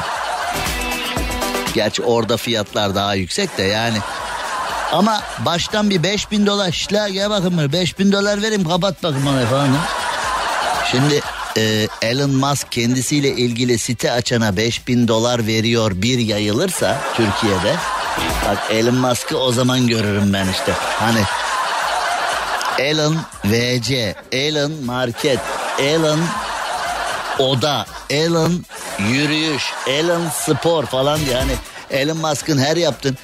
[1.73, 3.97] Gerçi orada fiyatlar daha yüksek de yani.
[4.91, 9.41] Ama baştan bir 5000 dolar şla gel bakın böyle 5000 dolar vereyim kapat bakın bana
[9.41, 9.79] efendim.
[10.91, 11.21] Şimdi
[11.57, 17.75] e, Elon Musk kendisiyle ilgili site açana 5000 dolar veriyor bir yayılırsa Türkiye'de.
[18.47, 20.73] Bak Elon Musk'ı o zaman görürüm ben işte.
[20.99, 21.21] Hani
[22.79, 25.39] Elon VC, Elon Market,
[25.79, 26.19] Elon
[27.39, 28.65] Oda, Elon
[28.99, 31.53] Yürüyüş, Elon Spor falan diye hani
[31.89, 33.17] Elon Musk'ın her yaptığın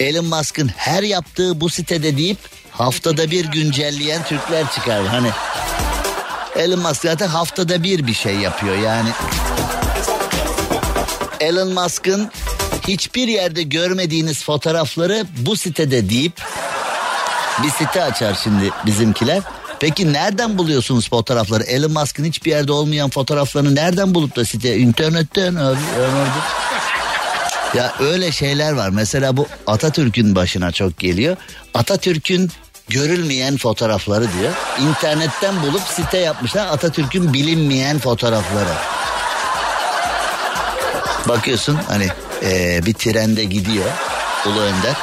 [0.00, 2.38] Elon Musk'ın her yaptığı bu sitede deyip
[2.70, 5.06] haftada bir güncelleyen Türkler çıkar.
[5.06, 5.28] Hani
[6.56, 9.08] Elon Musk zaten haftada bir bir şey yapıyor yani.
[11.40, 12.30] Elon Musk'ın
[12.88, 16.32] hiçbir yerde görmediğiniz fotoğrafları bu sitede deyip
[17.62, 19.42] bir site açar şimdi bizimkiler.
[19.80, 21.62] Peki nereden buluyorsunuz fotoğrafları?
[21.64, 24.76] Elon Musk'ın hiçbir yerde olmayan fotoğraflarını nereden bulup da site?
[24.76, 25.78] İnternetten abi.
[27.74, 28.88] Ya öyle şeyler var.
[28.90, 31.36] Mesela bu Atatürk'ün başına çok geliyor.
[31.74, 32.50] Atatürk'ün
[32.88, 34.52] görülmeyen fotoğrafları diyor.
[34.80, 38.74] İnternetten bulup site yapmışlar Atatürk'ün bilinmeyen fotoğrafları.
[41.28, 42.08] Bakıyorsun hani
[42.42, 43.90] ee, bir trende gidiyor
[44.46, 44.94] Ulu Önder.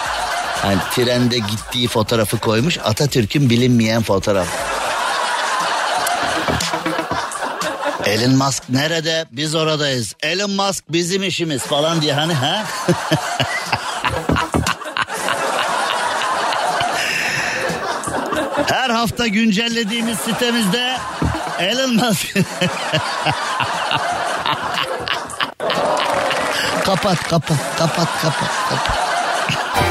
[0.61, 4.47] Hani trende gittiği fotoğrafı koymuş Atatürk'ün bilinmeyen fotoğraf.
[8.05, 9.25] Elon Musk nerede?
[9.31, 10.15] Biz oradayız.
[10.23, 12.63] Elon Musk bizim işimiz falan diye hani ha?
[19.01, 20.97] hafta güncellediğimiz sitemizde
[21.59, 22.33] Elon Musk.
[26.85, 28.97] kapat kapat kapat kapat kapat.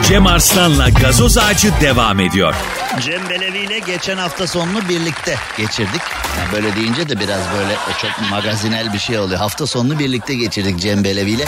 [0.09, 2.55] Cem Arslan'la gazoz ağacı devam ediyor.
[3.01, 6.03] Cem Belevi ile geçen hafta sonunu birlikte geçirdik.
[6.53, 9.39] Böyle deyince de biraz böyle çok magazinel bir şey oluyor.
[9.39, 11.45] Hafta sonunu birlikte geçirdik Cem Belevi ile.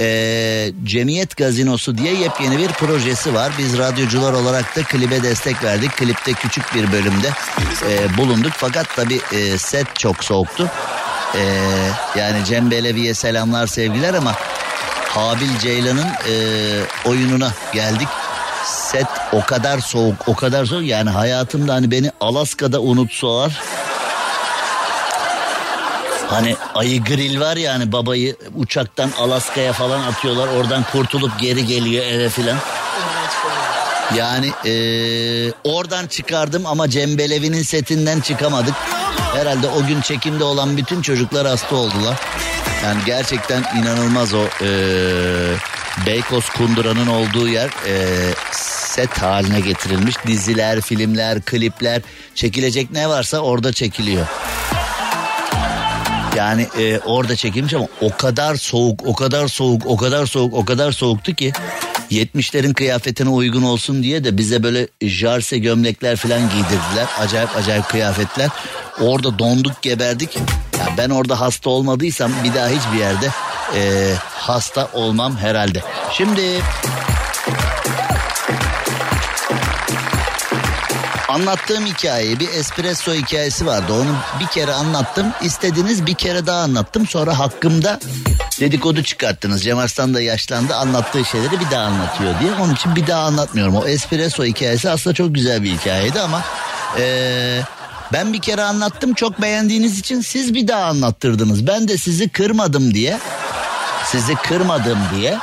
[0.00, 3.52] Ee, Cemiyet Gazinosu diye yepyeni bir projesi var.
[3.58, 5.96] Biz radyocular olarak da klibe destek verdik.
[5.96, 7.30] Klipte küçük bir bölümde
[7.90, 8.52] e, bulunduk.
[8.56, 10.70] Fakat tabii e, set çok soğuktu.
[11.34, 11.40] E,
[12.18, 14.34] yani Cem Belevi'ye selamlar sevgiler ama
[15.08, 16.32] Habil Ceylan'ın e,
[17.04, 18.08] oyununa geldik.
[18.64, 20.84] Set o kadar soğuk, o kadar soğuk.
[20.84, 23.62] Yani hayatımda hani beni Alaska'da unutsalar.
[26.34, 30.48] Hani ayı grill var ya hani babayı uçaktan Alaska'ya falan atıyorlar.
[30.48, 32.56] Oradan kurtulup geri geliyor eve filan.
[34.16, 34.72] Yani e,
[35.64, 38.74] oradan çıkardım ama Cem Belevi'nin setinden çıkamadık.
[39.34, 42.16] Herhalde o gün çekimde olan bütün çocuklar hasta oldular.
[42.84, 44.68] Yani gerçekten inanılmaz o e,
[46.06, 47.94] Beykoz Kundura'nın olduğu yer e,
[48.52, 50.16] set haline getirilmiş.
[50.26, 52.02] Diziler, filmler, klipler
[52.34, 54.26] çekilecek ne varsa orada çekiliyor.
[56.36, 60.64] Yani e, orada çekilmiş ama o kadar soğuk, o kadar soğuk, o kadar soğuk, o
[60.64, 61.52] kadar soğuktu ki
[62.10, 67.06] 70'lerin kıyafetine uygun olsun diye de bize böyle jarse gömlekler falan giydirdiler.
[67.18, 68.48] Acayip acayip kıyafetler.
[69.00, 70.36] Orada donduk geberdik.
[70.78, 73.30] Yani ben orada hasta olmadıysam bir daha hiçbir yerde
[73.76, 75.82] e, hasta olmam herhalde.
[76.12, 76.42] Şimdi
[81.28, 83.92] Anlattığım hikayeyi bir espresso hikayesi vardı.
[83.92, 85.26] Onu bir kere anlattım.
[85.42, 87.06] İstediniz bir kere daha anlattım.
[87.06, 88.00] Sonra hakkımda
[88.60, 89.64] dedikodu çıkarttınız.
[89.64, 92.52] Cem Arslan da yaşlandı anlattığı şeyleri bir daha anlatıyor diye.
[92.54, 93.76] Onun için bir daha anlatmıyorum.
[93.76, 96.42] O espresso hikayesi aslında çok güzel bir hikayeydi ama...
[96.98, 97.60] Ee,
[98.12, 101.66] ben bir kere anlattım çok beğendiğiniz için siz bir daha anlattırdınız.
[101.66, 103.18] Ben de sizi kırmadım diye,
[104.06, 105.38] sizi kırmadım diye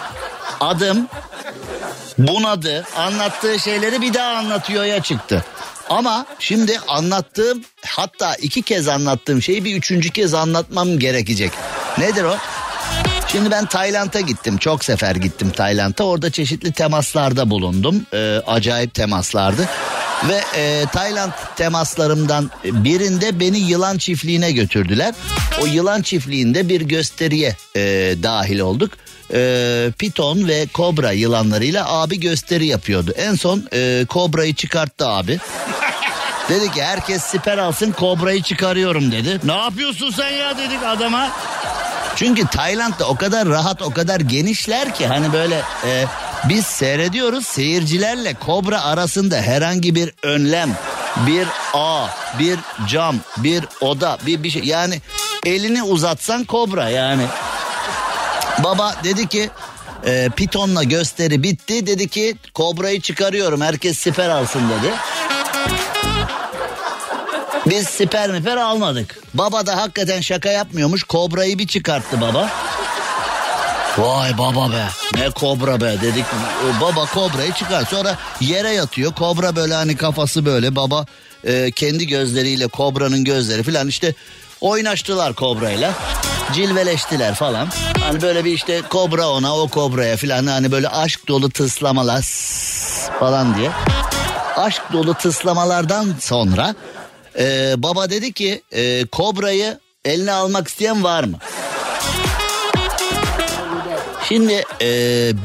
[0.59, 1.07] adım
[2.17, 5.45] bunadı, anlattığı şeyleri bir daha anlatıyor ya çıktı.
[5.89, 11.51] Ama şimdi anlattığım hatta iki kez anlattığım şeyi bir üçüncü kez anlatmam gerekecek.
[11.97, 12.37] Nedir o?
[13.27, 14.57] Şimdi ben Tayland'a gittim.
[14.57, 16.03] Çok sefer gittim Tayland'a.
[16.03, 18.05] Orada çeşitli temaslarda bulundum.
[18.13, 19.69] Ee, acayip temaslardı.
[20.29, 25.13] Ve e, Tayland temaslarımdan birinde beni yılan çiftliğine götürdüler.
[25.61, 27.81] O yılan çiftliğinde bir gösteriye e,
[28.23, 28.91] dahil olduk.
[29.33, 33.13] E, piton ve kobra yılanlarıyla abi gösteri yapıyordu.
[33.17, 35.39] En son e, kobrayı çıkarttı abi.
[36.49, 39.39] Dedi ki herkes siper alsın kobrayı çıkarıyorum dedi.
[39.43, 41.29] Ne yapıyorsun sen ya dedik adama.
[42.15, 46.05] Çünkü Tayland'da o kadar rahat o kadar genişler ki hani böyle e,
[46.49, 50.77] biz seyrediyoruz seyircilerle kobra arasında herhangi bir önlem
[51.27, 52.07] bir ağ
[52.39, 55.01] bir cam bir oda bir bir şey yani
[55.45, 57.23] elini uzatsan kobra yani.
[58.63, 59.49] Baba dedi ki
[60.05, 64.93] e, pitonla gösteri bitti dedi ki kobrayı çıkarıyorum herkes siper alsın dedi.
[67.65, 69.19] Biz siper miper almadık.
[69.33, 71.03] Baba da hakikaten şaka yapmıyormuş.
[71.03, 72.49] Kobrayı bir çıkarttı baba.
[73.97, 76.25] Vay baba be ne kobra be dedik.
[76.81, 79.13] Baba kobrayı çıkar sonra yere yatıyor.
[79.13, 81.05] Kobra böyle hani kafası böyle baba
[81.43, 84.13] e, kendi gözleriyle kobranın gözleri falan işte
[84.61, 85.93] oynaştılar kobrayla.
[86.53, 87.67] Cilveleştiler falan.
[87.99, 92.21] Hani böyle bir işte kobra ona o kobraya falan hani böyle aşk dolu tıslamalar
[93.19, 93.71] falan diye.
[94.57, 96.75] Aşk dolu tıslamalardan sonra
[97.39, 101.37] e, baba dedi ki e, kobrayı eline almak isteyen var mı?
[104.29, 104.87] Şimdi e,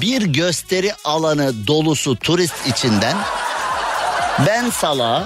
[0.01, 3.17] bir gösteri alanı dolusu turist içinden
[4.47, 5.25] ben salağa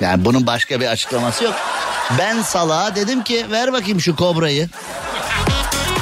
[0.00, 1.54] yani bunun başka bir açıklaması yok.
[2.18, 4.68] Ben salağa dedim ki ver bakayım şu kobrayı.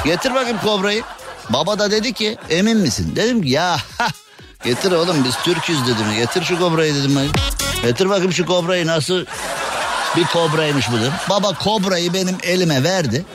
[0.05, 1.03] Getir bakayım kobrayı.
[1.49, 3.15] Baba da dedi ki emin misin?
[3.15, 3.77] Dedim ki ya
[4.63, 6.05] getir oğlum biz Türk'üz dedim.
[6.17, 7.27] Getir şu kobrayı dedim ben.
[7.81, 9.25] Getir bakayım şu kobrayı nasıl
[10.15, 11.13] bir kobraymış bu dedim.
[11.29, 13.25] Baba kobrayı benim elime verdi.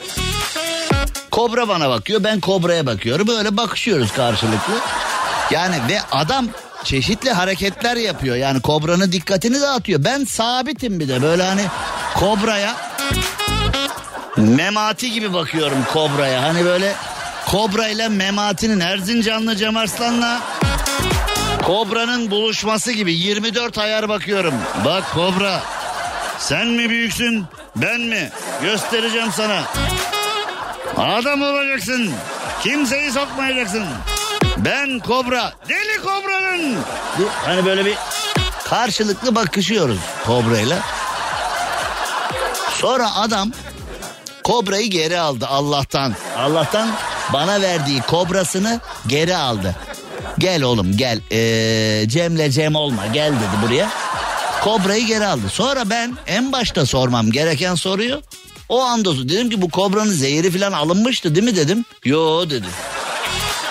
[1.31, 3.27] Kobra bana bakıyor ben kobraya bakıyorum.
[3.27, 4.73] Böyle bakışıyoruz karşılıklı.
[5.51, 6.47] Yani ve adam
[6.83, 8.35] çeşitli hareketler yapıyor.
[8.35, 10.03] Yani kobranın dikkatini dağıtıyor.
[10.03, 11.65] Ben sabitim bir de böyle hani
[12.15, 12.75] kobraya
[14.37, 16.43] memati gibi bakıyorum kobraya.
[16.43, 16.93] Hani böyle
[17.47, 20.41] kobra ile mematinin Erzincanlı Cem Arslan'la
[21.63, 24.53] kobranın buluşması gibi 24 ayar bakıyorum.
[24.85, 25.61] Bak kobra
[26.39, 28.29] sen mi büyüksün ben mi?
[28.61, 29.63] Göstereceğim sana.
[30.97, 32.11] Adam olacaksın.
[32.63, 33.83] Kimseyi sokmayacaksın.
[34.65, 35.53] Ben kobra.
[35.69, 36.77] Deli kobranın.
[37.45, 37.95] Hani böyle bir
[38.65, 40.79] karşılıklı bakışıyoruz kobrayla.
[42.73, 43.51] Sonra adam
[44.43, 46.13] kobrayı geri aldı Allah'tan.
[46.37, 46.89] Allah'tan
[47.33, 49.75] bana verdiği kobrasını geri aldı.
[50.37, 51.19] Gel oğlum gel.
[51.31, 53.89] Ee, Cem'le Cem olma gel dedi buraya.
[54.63, 55.49] Kobrayı geri aldı.
[55.49, 58.21] Sonra ben en başta sormam gereken soruyu
[58.69, 61.85] o anda dedim ki bu kobranın zehri falan alınmıştı değil mi dedim.
[62.05, 62.67] Yo dedi.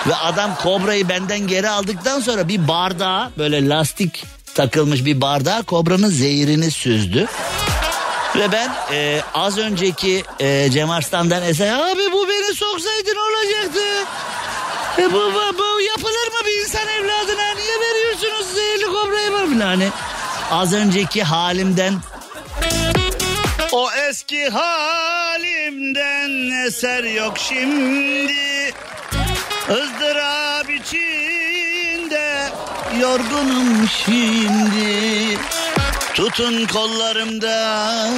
[0.07, 4.25] Ve adam kobrayı benden geri aldıktan sonra bir bardağa böyle lastik
[4.55, 7.27] takılmış bir bardağa kobranın zehrini süzdü.
[8.35, 14.07] Ve ben e, az önceki e, Cem Arslan'dan eser abi bu beni soksaydı ne olacaktı?
[14.97, 19.59] E, bu, bu, bu yapılır mı bir insan evladına niye veriyorsunuz zehirli kobrayı var falan
[19.59, 19.89] hani.
[20.51, 21.93] Az önceki halimden
[23.71, 26.29] o eski halimden
[26.67, 28.50] eser yok şimdi.
[29.71, 32.49] Izdırap içinde
[32.99, 35.37] yorgunum şimdi.
[36.13, 38.13] Tutun kollarımdan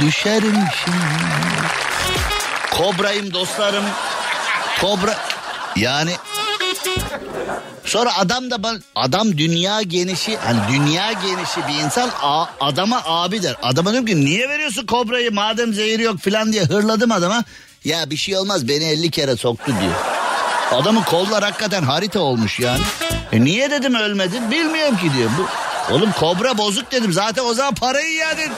[0.00, 0.98] düşerim şimdi.
[2.70, 3.84] Kobrayım dostlarım.
[4.80, 5.14] Kobra
[5.76, 6.10] yani
[7.84, 13.42] Sonra adam da ben adam dünya genişi hani dünya genişi bir insan a, adama abi
[13.42, 13.56] der.
[13.62, 17.44] Adama diyorum ki niye veriyorsun kobrayı madem zehir yok falan diye hırladım adama.
[17.84, 19.94] Ya bir şey olmaz beni 50 kere soktu diyor.
[20.72, 22.80] Adamın kollar hakikaten harita olmuş yani.
[23.32, 25.30] E niye dedim ölmedin bilmiyorum ki diyor.
[25.38, 25.46] Bu,
[25.94, 28.48] oğlum kobra bozuk dedim zaten o zaman parayı iade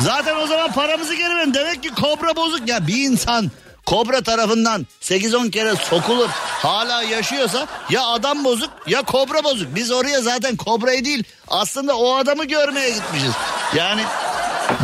[0.00, 1.54] Zaten o zaman paramızı geri verin.
[1.54, 3.50] Demek ki kobra bozuk ya bir insan
[3.86, 6.28] kobra tarafından 8-10 kere sokulur
[6.62, 9.74] hala yaşıyorsa ya adam bozuk ya kobra bozuk.
[9.74, 13.32] Biz oraya zaten kobrayı değil aslında o adamı görmeye gitmişiz.
[13.74, 14.02] Yani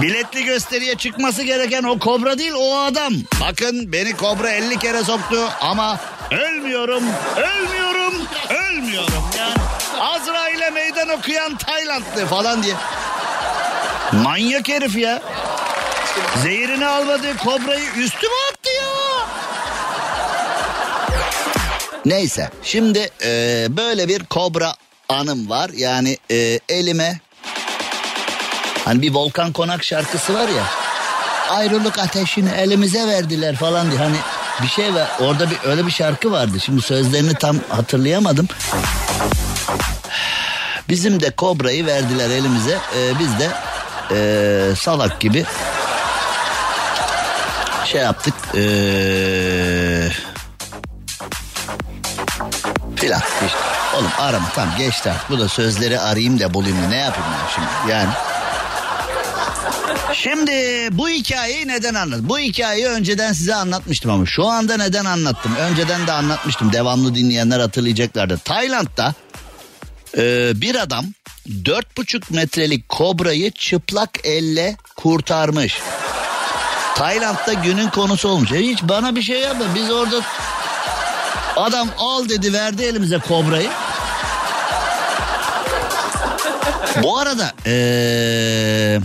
[0.02, 3.12] biletli gösteriye çıkması gereken o kobra değil o adam.
[3.40, 6.00] Bakın beni kobra 50 kere soktu ama
[6.30, 7.04] ölmüyorum,
[7.36, 8.14] ölmüyorum,
[8.50, 9.24] ölmüyorum.
[9.38, 9.54] Yani
[10.00, 12.74] Azrail'e meydan okuyan Taylandlı falan diye.
[14.12, 15.22] Manyak herif ya.
[16.42, 19.26] Zehirini almadı kobrayı üstüme attı ya.
[22.04, 24.74] Neyse şimdi e, böyle bir kobra
[25.08, 25.70] anım var.
[25.74, 27.20] Yani e, elime
[28.84, 30.64] hani bir Volkan Konak şarkısı var ya.
[31.50, 34.00] Ayrılık ateşini elimize verdiler falan diye.
[34.00, 34.16] Hani
[34.62, 36.60] bir şey var orada bir öyle bir şarkı vardı.
[36.60, 38.48] Şimdi sözlerini tam hatırlayamadım.
[40.88, 42.78] Bizim de kobrayı verdiler elimize.
[42.96, 43.50] E, biz de
[44.12, 45.44] e, salak gibi
[47.84, 48.34] şey yaptık.
[48.54, 50.10] Eee
[52.96, 53.58] filan işte.
[53.96, 55.30] Oğlum arama tamam geçti artık.
[55.30, 58.10] Bu da sözleri arayayım da bulayım da ne yapayım ben şimdi yani.
[60.22, 60.52] Şimdi
[60.92, 62.28] bu hikayeyi neden anlattım?
[62.28, 65.56] Bu hikayeyi önceden size anlatmıştım ama şu anda neden anlattım?
[65.56, 66.72] Önceden de anlatmıştım.
[66.72, 68.38] Devamlı dinleyenler hatırlayacaklardı.
[68.38, 69.14] Tayland'da
[70.16, 71.04] e, bir adam
[71.48, 75.78] 4,5 metrelik kobrayı çıplak elle kurtarmış.
[76.94, 78.52] Tayland'da günün konusu olmuş.
[78.52, 79.64] E hiç bana bir şey yapma.
[79.74, 80.20] Biz orada
[81.56, 83.70] adam al dedi verdi elimize kobrayı.
[87.02, 89.00] Bu arada ee,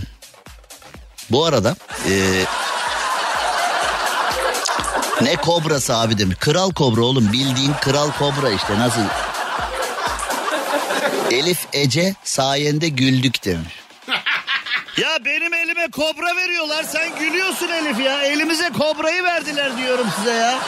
[1.30, 1.76] bu arada
[2.08, 2.44] ee,
[5.22, 6.36] ne kobrası abi demiş.
[6.40, 9.00] Kral kobra oğlum bildiğin kral kobra işte nasıl?
[11.30, 13.74] Elif Ece sayende güldük demiş.
[14.96, 18.22] Ya benim elime kobra veriyorlar sen gülüyorsun Elif ya.
[18.22, 20.58] Elimize kobrayı verdiler diyorum size ya.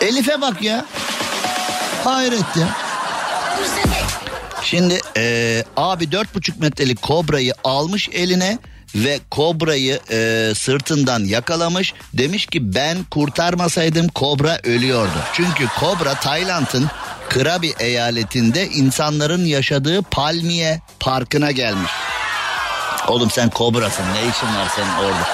[0.00, 0.84] Elif'e bak ya.
[2.04, 2.68] Hayret ya.
[4.62, 8.58] Şimdi eee, abi dört buçuk metrelik kobrayı almış eline
[8.94, 11.94] ve kobrayı eee, sırtından yakalamış.
[12.14, 15.18] Demiş ki ben kurtarmasaydım kobra ölüyordu.
[15.32, 16.90] Çünkü kobra Tayland'ın
[17.28, 21.90] Krabi eyaletinde insanların yaşadığı palmiye parkına gelmiş.
[23.08, 25.28] Oğlum sen kobrasın ne işin var senin orada?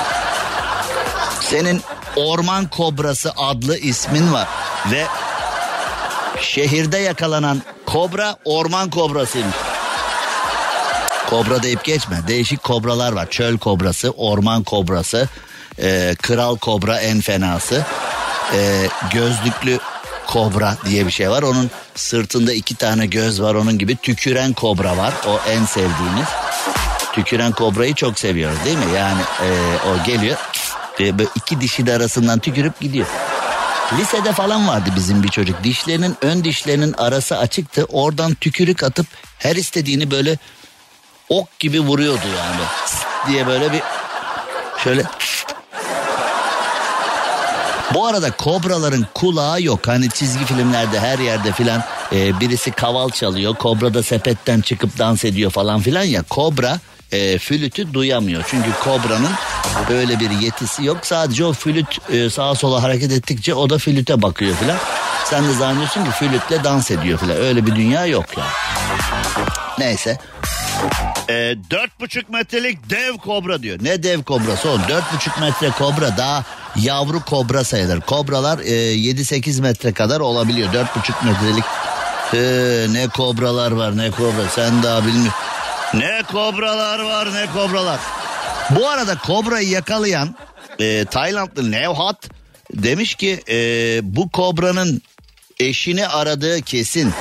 [1.40, 1.82] Senin
[2.16, 4.48] orman kobrası adlı ismin var
[4.90, 5.06] ve
[6.40, 9.56] şehirde yakalanan kobra orman kobrasıymış.
[11.30, 12.20] Kobra deyip geçme.
[12.28, 13.30] Değişik kobralar var.
[13.30, 15.28] Çöl kobrası, orman kobrası,
[15.78, 17.84] e, kral kobra en fenası.
[18.54, 19.78] E, gözlüklü
[20.26, 21.42] kobra diye bir şey var.
[21.42, 23.54] Onun sırtında iki tane göz var.
[23.54, 25.14] Onun gibi tüküren kobra var.
[25.26, 26.28] O en sevdiğimiz.
[27.12, 28.96] Tüküren kobrayı çok seviyoruz değil mi?
[28.96, 29.48] Yani e,
[29.88, 30.36] o geliyor
[30.98, 33.06] böyle iki dişi arasından tükürüp gidiyor.
[33.98, 35.64] Lisede falan vardı bizim bir çocuk.
[35.64, 37.84] Dişlerinin ön dişlerinin arası açıktı.
[37.84, 39.06] Oradan tükürük atıp
[39.38, 40.38] her istediğini böyle
[41.28, 42.60] ok gibi vuruyordu yani.
[43.28, 43.82] Diye böyle bir
[44.84, 45.02] şöyle
[47.94, 49.88] bu arada kobraların kulağı yok.
[49.88, 53.54] Hani çizgi filmlerde her yerde filan e, birisi kaval çalıyor.
[53.54, 56.22] Kobra da sepetten çıkıp dans ediyor falan filan ya.
[56.22, 56.78] Kobra
[57.12, 58.44] e, flütü duyamıyor.
[58.50, 59.32] Çünkü kobranın
[59.88, 60.98] böyle bir yetisi yok.
[61.02, 64.76] Sadece o flüt e, sağa sola hareket ettikçe o da flüte bakıyor filan.
[65.24, 67.36] Sen de zannediyorsun ki flütle dans ediyor filan.
[67.36, 68.50] Öyle bir dünya yok yani.
[69.78, 70.18] Neyse.
[71.28, 73.78] E, dört buçuk metrelik dev kobra diyor.
[73.80, 74.82] Ne dev kobrası oğlum?
[74.88, 76.44] Dört buçuk metre kobra daha
[76.76, 78.00] yavru kobra sayılır.
[78.00, 80.72] Kobralar e, 7-8 metre kadar olabiliyor.
[80.72, 81.64] Dört buçuk metrelik.
[82.34, 85.32] E, ne kobralar var ne kobra sen daha bilmiyorsun.
[85.94, 88.00] Ne kobralar var ne kobralar.
[88.70, 90.34] Bu arada kobrayı yakalayan
[90.78, 92.28] e, Taylandlı Nevhat
[92.74, 93.58] demiş ki e,
[94.02, 95.02] bu kobranın
[95.60, 97.12] eşini aradığı kesin.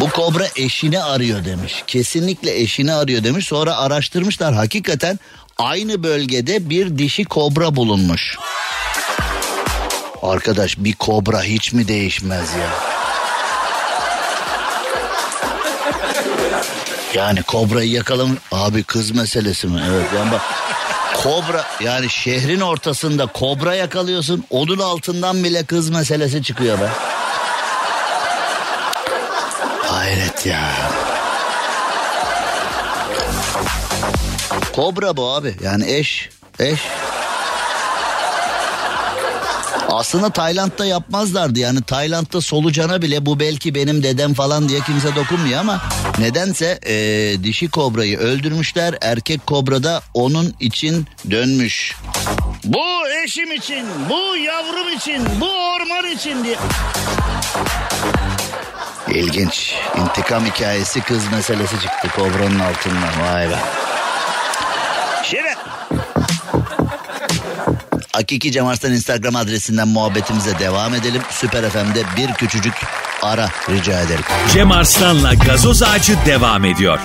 [0.00, 1.84] Bu kobra eşini arıyor demiş.
[1.86, 3.46] Kesinlikle eşini arıyor demiş.
[3.46, 4.54] Sonra araştırmışlar.
[4.54, 5.18] Hakikaten
[5.58, 8.38] aynı bölgede bir dişi kobra bulunmuş.
[10.22, 12.68] Arkadaş bir kobra hiç mi değişmez ya?
[17.14, 18.38] Yani kobrayı yakalamış.
[18.52, 19.82] Abi kız meselesi mi?
[19.90, 20.40] Evet yani bak
[21.22, 24.44] kobra yani şehrin ortasında kobra yakalıyorsun.
[24.50, 26.88] Onun altından bile kız meselesi çıkıyor be.
[30.02, 30.70] Hayret ya.
[34.72, 35.54] Kobra bu abi.
[35.62, 36.28] Yani eş.
[36.58, 36.80] Eş.
[39.88, 45.60] Aslında Tayland'da yapmazlardı yani Tayland'da solucana bile bu belki benim dedem falan diye kimse dokunmuyor
[45.60, 45.80] ama
[46.18, 46.94] nedense e,
[47.44, 51.96] dişi kobrayı öldürmüşler erkek kobra da onun için dönmüş.
[52.64, 56.56] Bu eşim için, bu yavrum için, bu orman için diye.
[59.12, 59.74] İlginç.
[59.96, 63.20] İntikam hikayesi kız meselesi çıktı kobranın altından.
[63.22, 63.58] Vay be.
[65.24, 65.54] Şimdi
[68.12, 71.22] Hakiki Cem Arslan Instagram adresinden muhabbetimize devam edelim.
[71.30, 72.74] Süper FM'de bir küçücük
[73.22, 74.24] ara rica ederim.
[74.52, 76.98] Cem Arslan'la gazoz ağacı devam ediyor.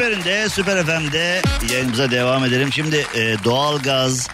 [0.00, 1.42] Süperinde, süper FM'de
[1.72, 2.72] yayınımıza devam edelim.
[2.72, 4.28] Şimdi e, doğalgaz,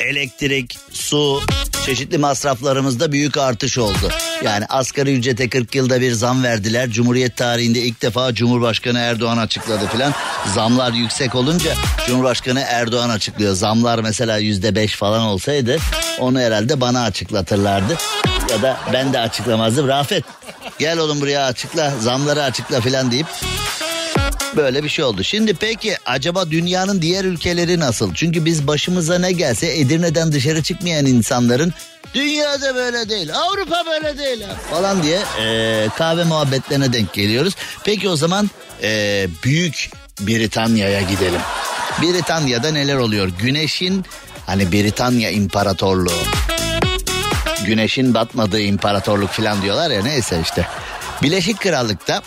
[0.00, 1.40] elektrik, su,
[1.86, 4.10] çeşitli masraflarımızda büyük artış oldu.
[4.44, 6.90] Yani asgari ücrete 40 yılda bir zam verdiler.
[6.90, 10.14] Cumhuriyet tarihinde ilk defa Cumhurbaşkanı Erdoğan açıkladı filan.
[10.54, 11.74] Zamlar yüksek olunca
[12.06, 13.54] Cumhurbaşkanı Erdoğan açıklıyor.
[13.54, 15.78] Zamlar mesela yüzde beş falan olsaydı
[16.18, 17.96] onu herhalde bana açıklatırlardı.
[18.50, 19.88] Ya da ben de açıklamazdım.
[19.88, 20.24] Rafet
[20.78, 23.26] gel oğlum buraya açıkla zamları açıkla filan deyip
[24.56, 25.24] Böyle bir şey oldu.
[25.24, 28.14] Şimdi peki acaba dünyanın diğer ülkeleri nasıl?
[28.14, 31.72] Çünkü biz başımıza ne gelse Edirne'den dışarı çıkmayan insanların
[32.14, 33.30] Dünyada böyle değil.
[33.34, 34.44] Avrupa böyle değil.
[34.70, 37.54] Falan diye e, kahve muhabbetlerine denk geliyoruz.
[37.84, 38.50] Peki o zaman
[38.82, 39.90] e, Büyük
[40.20, 41.40] Britanya'ya gidelim.
[42.02, 43.28] Britanya'da neler oluyor?
[43.38, 44.04] Güneşin
[44.46, 46.22] hani Britanya İmparatorluğu.
[47.66, 50.66] Güneşin batmadığı imparatorluk falan diyorlar ya neyse işte.
[51.22, 52.22] Birleşik Krallık'ta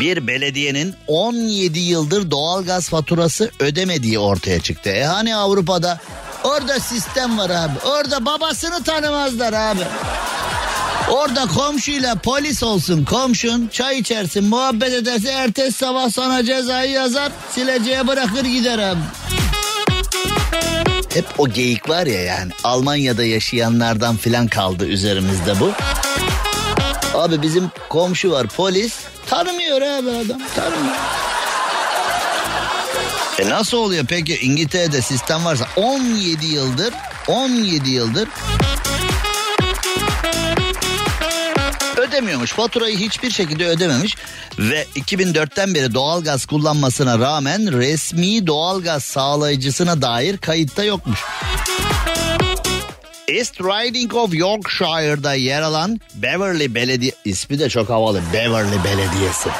[0.00, 4.90] bir belediyenin 17 yıldır doğalgaz faturası ödemediği ortaya çıktı.
[4.90, 6.00] E hani Avrupa'da
[6.44, 7.72] orada sistem var abi.
[7.86, 9.80] Orada babasını tanımazlar abi.
[11.10, 18.06] Orada komşuyla polis olsun komşun çay içersin muhabbet ederse ertesi sabah sana cezayı yazar sileceğe
[18.08, 19.00] bırakır gider abi.
[21.14, 25.70] Hep o geyik var ya yani Almanya'da yaşayanlardan filan kaldı üzerimizde bu.
[27.14, 28.94] Abi bizim komşu var polis
[29.26, 30.96] tanımıyor abi adam tanımıyor.
[33.38, 36.94] E nasıl oluyor peki İngiltere'de sistem varsa 17 yıldır
[37.28, 38.28] 17 yıldır
[41.96, 42.52] ödemiyormuş.
[42.52, 44.16] Faturayı hiçbir şekilde ödememiş
[44.58, 51.20] ve 2004'ten beri doğalgaz kullanmasına rağmen resmi doğalgaz sağlayıcısına dair kayıtta yokmuş.
[53.28, 59.50] East Riding of Yorkshire'da yer alan Beverly Belediye ismi de çok havalı Beverly Belediyesi.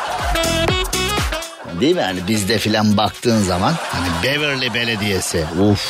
[1.81, 5.45] Değil mi hani bizde filan baktığın zaman hani Beverly Belediyesi.
[5.61, 5.81] Uf.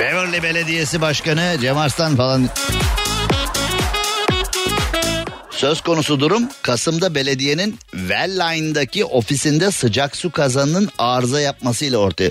[0.00, 2.48] Beverly Belediyesi Başkanı Cem Arslan falan
[5.50, 12.30] Söz konusu durum Kasım'da belediyenin Welline'daki ofisinde sıcak su kazanının arıza yapmasıyla ortaya.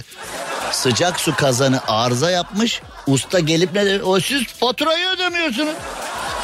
[0.71, 2.81] Sıcak su kazanı arıza yapmış.
[3.07, 3.99] Usta gelip ne der?
[3.99, 5.73] O siz faturayı ödemiyorsunuz.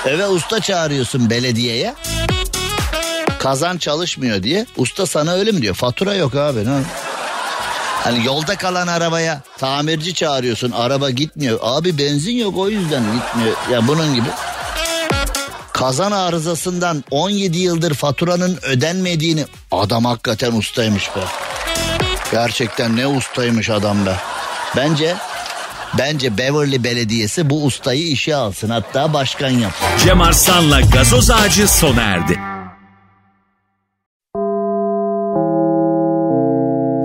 [0.06, 1.96] Eve usta çağırıyorsun belediyeye.
[3.40, 4.66] Kazan çalışmıyor diye.
[4.78, 5.76] Usta sana öyle mi diyor?
[5.76, 6.66] Fatura yok abi.
[6.66, 6.82] Ne?
[8.04, 10.72] Hani yolda kalan arabaya tamirci çağırıyorsun.
[10.72, 11.60] Araba gitmiyor.
[11.62, 13.56] Abi benzin yok o yüzden gitmiyor.
[13.72, 14.28] Ya bunun gibi.
[15.74, 21.20] Kazan arızasından 17 yıldır faturanın ödenmediğini adam hakikaten ustaymış be.
[22.32, 24.14] Gerçekten ne ustaymış adam be.
[24.76, 25.16] Bence
[25.98, 29.72] bence Beverly Belediyesi bu ustayı işe alsın hatta başkan yap.
[30.04, 32.40] Cem Arslan'la gazoz ağacı sona erdi.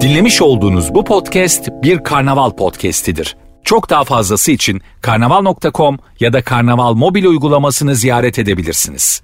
[0.01, 3.37] Dinlemiş olduğunuz bu podcast bir karnaval podcastidir.
[3.64, 9.23] Çok daha fazlası için karnaval.com ya da karnaval mobil uygulamasını ziyaret edebilirsiniz.